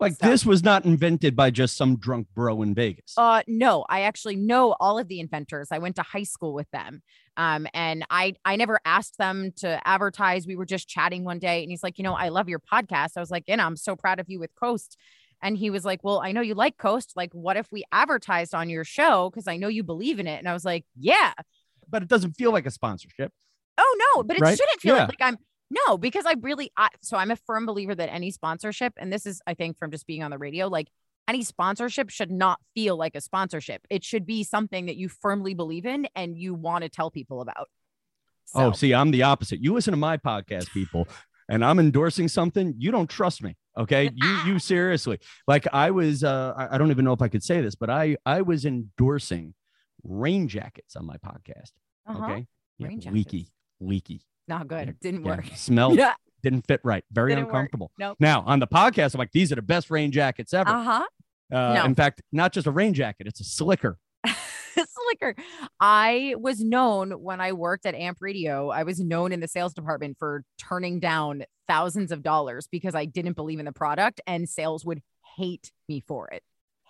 Like 0.00 0.14
so- 0.14 0.28
this 0.28 0.44
was 0.46 0.62
not 0.62 0.84
invented 0.84 1.34
by 1.36 1.50
just 1.50 1.76
some 1.76 1.96
drunk 1.96 2.26
bro 2.34 2.62
in 2.62 2.74
Vegas. 2.74 3.14
Uh, 3.16 3.42
no, 3.46 3.84
I 3.88 4.02
actually 4.02 4.36
know 4.36 4.74
all 4.78 4.98
of 4.98 5.08
the 5.08 5.20
inventors. 5.20 5.68
I 5.70 5.78
went 5.78 5.96
to 5.96 6.02
high 6.02 6.22
school 6.24 6.52
with 6.54 6.70
them. 6.70 7.02
Um, 7.38 7.66
and 7.74 8.04
I 8.10 8.34
I 8.44 8.56
never 8.56 8.80
asked 8.84 9.18
them 9.18 9.52
to 9.56 9.80
advertise. 9.86 10.46
We 10.46 10.56
were 10.56 10.64
just 10.66 10.88
chatting 10.88 11.24
one 11.24 11.38
day, 11.38 11.62
and 11.62 11.70
he's 11.70 11.82
like, 11.82 11.98
you 11.98 12.04
know, 12.04 12.14
I 12.14 12.28
love 12.30 12.48
your 12.48 12.60
podcast. 12.60 13.12
I 13.16 13.20
was 13.20 13.30
like, 13.30 13.44
and 13.48 13.60
I'm 13.60 13.76
so 13.76 13.94
proud 13.96 14.20
of 14.20 14.26
you 14.28 14.38
with 14.40 14.54
Coast. 14.54 14.96
And 15.42 15.58
he 15.58 15.68
was 15.68 15.84
like, 15.84 16.02
well, 16.02 16.20
I 16.20 16.32
know 16.32 16.40
you 16.40 16.54
like 16.54 16.78
Coast. 16.78 17.12
Like, 17.14 17.30
what 17.34 17.58
if 17.58 17.70
we 17.70 17.84
advertised 17.92 18.54
on 18.54 18.70
your 18.70 18.84
show? 18.84 19.28
Because 19.28 19.46
I 19.46 19.58
know 19.58 19.68
you 19.68 19.82
believe 19.82 20.18
in 20.18 20.26
it. 20.26 20.38
And 20.38 20.48
I 20.48 20.54
was 20.54 20.64
like, 20.64 20.86
yeah. 20.98 21.34
but 21.90 22.02
it 22.02 22.08
doesn't 22.08 22.32
feel 22.32 22.52
like 22.52 22.64
a 22.64 22.70
sponsorship. 22.70 23.32
Oh 23.76 24.14
no, 24.16 24.22
but 24.22 24.38
it 24.38 24.40
Right? 24.40 24.56
shouldn't 24.56 24.80
feel 24.80 24.94
Yeah. 24.96 25.02
like, 25.04 25.20
like 25.20 25.28
I'm 25.28 25.36
no, 25.70 25.98
because 25.98 26.24
I 26.26 26.34
really 26.40 26.70
I, 26.76 26.88
so 27.02 27.16
I'm 27.16 27.30
a 27.30 27.36
firm 27.36 27.66
believer 27.66 27.94
that 27.94 28.12
any 28.12 28.30
sponsorship, 28.30 28.92
and 28.96 29.12
this 29.12 29.26
is 29.26 29.40
I 29.46 29.54
think 29.54 29.78
from 29.78 29.90
just 29.90 30.06
being 30.06 30.22
on 30.22 30.30
the 30.30 30.38
radio, 30.38 30.68
like 30.68 30.88
any 31.28 31.42
sponsorship 31.42 32.10
should 32.10 32.30
not 32.30 32.60
feel 32.74 32.96
like 32.96 33.16
a 33.16 33.20
sponsorship. 33.20 33.82
It 33.90 34.04
should 34.04 34.26
be 34.26 34.44
something 34.44 34.86
that 34.86 34.96
you 34.96 35.08
firmly 35.08 35.54
believe 35.54 35.84
in 35.84 36.06
and 36.14 36.36
you 36.36 36.54
want 36.54 36.82
to 36.84 36.88
tell 36.88 37.10
people 37.10 37.40
about. 37.40 37.68
Oh, 38.54 38.70
see, 38.72 38.94
I'm 38.94 39.10
the 39.10 39.24
opposite. 39.24 39.60
You 39.60 39.74
listen 39.74 39.90
to 39.92 39.96
my 39.96 40.16
podcast, 40.18 40.70
people, 40.72 41.08
and 41.48 41.64
I'm 41.64 41.80
endorsing 41.80 42.28
something. 42.28 42.74
You 42.78 42.92
don't 42.92 43.10
trust 43.10 43.42
me. 43.42 43.56
Okay. 43.76 44.10
You 44.14 44.38
you 44.46 44.58
seriously. 44.58 45.18
Like 45.46 45.66
I 45.72 45.90
was 45.90 46.22
uh 46.22 46.54
I 46.70 46.78
don't 46.78 46.90
even 46.90 47.04
know 47.04 47.12
if 47.12 47.22
I 47.22 47.28
could 47.28 47.42
say 47.42 47.60
this, 47.60 47.74
but 47.74 47.90
I 47.90 48.16
I 48.24 48.42
was 48.42 48.64
endorsing 48.64 49.54
rain 50.04 50.48
jackets 50.48 50.94
on 50.96 51.06
my 51.06 51.16
podcast. 51.16 51.72
uh-huh. 52.06 52.24
Okay. 52.24 52.46
Yeah, 52.78 53.10
leaky, 53.10 53.48
leaky. 53.80 54.22
Not 54.48 54.68
good. 54.68 54.88
It 54.88 55.00
didn't 55.00 55.24
Yeah, 55.24 55.36
work. 55.36 55.46
Smelled 55.54 55.98
Yeah. 55.98 56.14
didn't 56.42 56.66
fit 56.66 56.80
right. 56.84 57.04
Very 57.12 57.32
Didn't 57.32 57.46
uncomfortable. 57.46 57.90
Nope. 57.98 58.16
Now 58.20 58.42
on 58.46 58.60
the 58.60 58.66
podcast, 58.66 59.14
I'm 59.14 59.18
like, 59.18 59.32
these 59.32 59.52
are 59.52 59.56
the 59.56 59.62
best 59.62 59.90
rain 59.90 60.12
jackets 60.12 60.52
ever. 60.54 60.70
Uh-huh. 60.70 61.04
Uh, 61.52 61.74
no. 61.74 61.84
In 61.84 61.94
fact, 61.94 62.22
not 62.32 62.52
just 62.52 62.66
a 62.66 62.70
rain 62.72 62.94
jacket, 62.94 63.26
it's 63.26 63.40
a 63.40 63.44
slicker. 63.44 63.98
Slicker. 64.76 65.34
I 65.80 66.34
was 66.38 66.60
known 66.60 67.12
when 67.12 67.40
I 67.40 67.52
worked 67.52 67.86
at 67.86 67.94
Amp 67.94 68.18
Radio. 68.20 68.68
I 68.68 68.82
was 68.82 69.00
known 69.00 69.32
in 69.32 69.40
the 69.40 69.48
sales 69.48 69.72
department 69.72 70.18
for 70.18 70.44
turning 70.58 71.00
down 71.00 71.44
thousands 71.66 72.12
of 72.12 72.22
dollars 72.22 72.68
because 72.70 72.94
I 72.94 73.06
didn't 73.06 73.36
believe 73.36 73.58
in 73.58 73.64
the 73.64 73.72
product 73.72 74.20
and 74.26 74.46
sales 74.46 74.84
would 74.84 75.00
hate 75.36 75.72
me 75.88 76.04
for 76.06 76.28
it. 76.28 76.42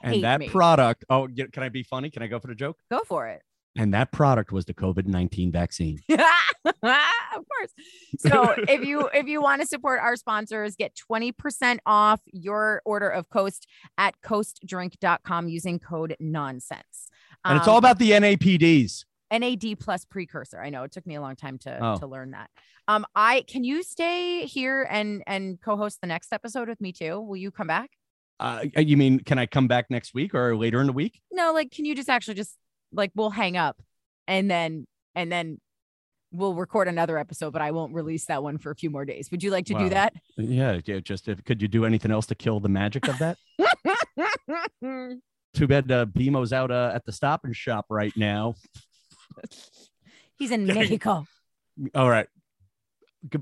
And 0.03 0.25
that 0.25 0.41
me. 0.41 0.49
product, 0.49 1.05
oh, 1.11 1.29
can 1.53 1.63
I 1.63 1.69
be 1.69 1.85
funny? 1.85 2.11
Can 2.11 2.23
I 2.23 2.27
go 2.27 2.41
for 2.41 2.49
the 2.49 2.57
joke? 2.57 2.77
Go 2.91 3.03
for 3.07 3.29
it. 3.29 3.43
And 3.79 3.95
that 3.95 4.11
product 4.11 4.51
was 4.51 4.65
the 4.65 4.75
COVID 4.75 5.07
19 5.07 5.53
vaccine. 5.53 6.01
of 7.37 7.45
course. 7.49 7.73
So 8.19 8.55
if 8.69 8.85
you 8.85 9.09
if 9.15 9.27
you 9.27 9.41
want 9.43 9.61
to 9.63 9.67
support 9.67 10.01
our 10.01 10.17
sponsors, 10.17 10.77
get 10.77 10.93
20% 11.11 11.79
off 11.87 12.21
your 12.33 12.83
order 12.85 13.09
of 13.09 13.29
Coast 13.31 13.67
at 13.99 14.15
coastdrink.com 14.23 15.49
using 15.49 15.79
code 15.79 16.17
nonsense. 16.21 17.09
And 17.45 17.59
it's 17.59 17.69
all 17.69 17.77
Um, 17.77 17.85
about 17.85 17.99
the 17.99 18.11
NAPDs. 18.13 19.05
NAD 19.31 19.79
plus 19.81 20.05
precursor. 20.05 20.61
I 20.61 20.71
know 20.71 20.85
it 20.85 20.93
took 20.93 21.07
me 21.07 21.17
a 21.17 21.21
long 21.21 21.35
time 21.37 21.59
to 21.59 21.79
Oh. 21.85 21.99
to 21.99 22.07
learn 22.07 22.31
that. 22.31 22.49
Um, 22.89 23.05
I 23.17 23.45
can 23.49 23.65
you 23.65 23.83
stay 23.83 24.47
here 24.47 24.87
and 24.89 25.23
and 25.27 25.61
co-host 25.61 26.01
the 26.01 26.07
next 26.07 26.33
episode 26.33 26.69
with 26.69 26.81
me 26.81 26.93
too? 26.93 27.21
Will 27.21 27.37
you 27.37 27.51
come 27.51 27.67
back? 27.67 27.91
Uh, 28.39 28.67
you 28.77 28.97
mean, 28.97 29.19
can 29.21 29.39
I 29.39 29.47
come 29.47 29.67
back 29.67 29.87
next 29.91 30.13
week 30.15 30.35
or 30.35 30.55
later 30.57 30.81
in 30.81 30.87
the 30.87 30.93
week? 30.93 31.21
No, 31.33 31.53
like 31.53 31.71
can 31.71 31.85
you 31.85 31.95
just 31.95 32.09
actually 32.09 32.35
just 32.35 32.57
like 32.93 33.11
we'll 33.15 33.31
hang 33.31 33.57
up 33.57 33.81
and 34.29 34.49
then 34.51 34.87
and 35.15 35.33
then 35.33 35.59
we'll 36.37 36.55
record 36.55 36.89
another 36.89 37.19
episode, 37.19 37.53
but 37.53 37.63
I 37.63 37.71
won't 37.71 37.93
release 37.95 38.27
that 38.27 38.43
one 38.43 38.59
for 38.59 38.71
a 38.71 38.75
few 38.77 38.91
more 38.91 39.05
days. 39.05 39.31
Would 39.31 39.43
you 39.43 39.51
like 39.51 39.67
to 39.67 39.75
Wow. 39.75 39.81
do 39.81 39.89
that? 39.91 40.13
Yeah, 40.37 40.81
yeah. 40.85 41.01
Just 41.01 41.29
if 41.29 41.45
could 41.45 41.61
you 41.63 41.69
do 41.69 41.85
anything 41.85 42.11
else 42.11 42.27
to 42.27 42.35
kill 42.35 42.61
the 42.61 42.69
magic 42.69 43.09
of 43.09 43.19
that? 43.19 43.39
Too 45.55 45.67
bad 45.67 45.91
uh, 45.91 46.05
BMO's 46.07 46.53
out 46.53 46.71
uh, 46.71 46.93
at 46.95 47.05
the 47.07 47.13
stop 47.13 47.45
and 47.45 47.57
shop 47.57 47.87
right 47.89 48.13
now. 48.17 48.55
He's 50.39 50.51
in. 50.51 50.67
Mexico. 50.75 51.27
All 51.95 52.11
right. 52.11 52.27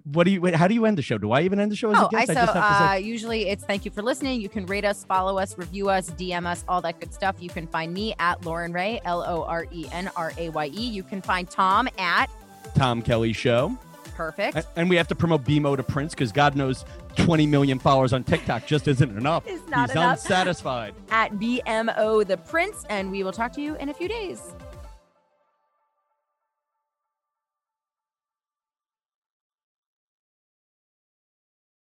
What 0.05 0.25
do 0.25 0.31
you? 0.31 0.47
How 0.55 0.67
do 0.69 0.75
you 0.75 0.87
end 0.87 0.97
the 0.97 1.03
show? 1.03 1.19
Do 1.19 1.33
I 1.33 1.43
even 1.43 1.61
end 1.61 1.71
the 1.71 1.77
show 1.77 1.91
as 1.91 1.99
Oh, 1.99 2.07
a 2.07 2.11
guest? 2.11 2.31
I 2.31 2.35
so 2.35 2.41
just 2.41 2.55
have 2.55 2.63
to 2.79 2.85
uh, 2.85 2.89
say. 2.95 3.01
usually 3.01 3.49
it's 3.49 3.65
thank 3.65 3.85
you 3.85 3.91
for 3.91 4.01
listening. 4.01 4.41
You 4.41 4.49
can 4.49 4.65
rate 4.67 4.85
us, 4.85 5.05
follow 5.05 5.37
us, 5.39 5.59
review 5.59 5.91
us, 5.91 6.09
DM 6.11 6.47
us, 6.47 6.65
all 6.69 6.81
that 6.83 7.01
good 7.01 7.13
stuff. 7.13 7.37
You 7.41 7.51
can 7.51 7.67
find 7.67 7.93
me 7.93 8.15
at 8.19 8.45
Loren 8.47 8.73
Raye, 8.73 9.01
L 9.05 9.23
O 9.27 9.43
R 9.43 9.67
E 9.73 9.87
N 9.93 10.09
R 10.17 10.33
A 10.39 10.49
Y 10.51 10.67
E. 10.73 10.89
You 10.89 11.03
can 11.03 11.21
find 11.21 11.51
Tom 11.51 11.89
at 11.99 12.31
Tom 12.75 13.03
Kelly 13.03 13.33
Show, 13.33 13.77
Perfect. 14.15 14.67
And 14.77 14.89
we 14.89 14.97
have 14.97 15.09
to 15.09 15.15
promote 15.15 15.45
BMO 15.45 15.77
to 15.77 15.83
Prince 15.83 16.15
because 16.15 16.33
God 16.33 16.55
knows 16.57 16.85
20 17.17 17.47
million 17.47 17.79
followers 17.79 18.13
on 18.13 18.25
TikTok 18.25 18.67
just 18.67 18.89
isn't 18.89 19.17
enough. 19.17 19.45
It's 19.47 19.69
not 19.69 19.89
He's 19.89 19.97
enough. 19.97 20.19
unsatisfied. 20.21 20.95
at 21.11 21.33
BMO 21.33 22.27
the 22.27 22.37
Prince, 22.37 22.85
and 22.89 23.11
we 23.11 23.23
will 23.23 23.33
talk 23.33 23.53
to 23.55 23.61
you 23.61 23.75
in 23.77 23.89
a 23.89 23.95
few 23.95 24.09
days. 24.09 24.41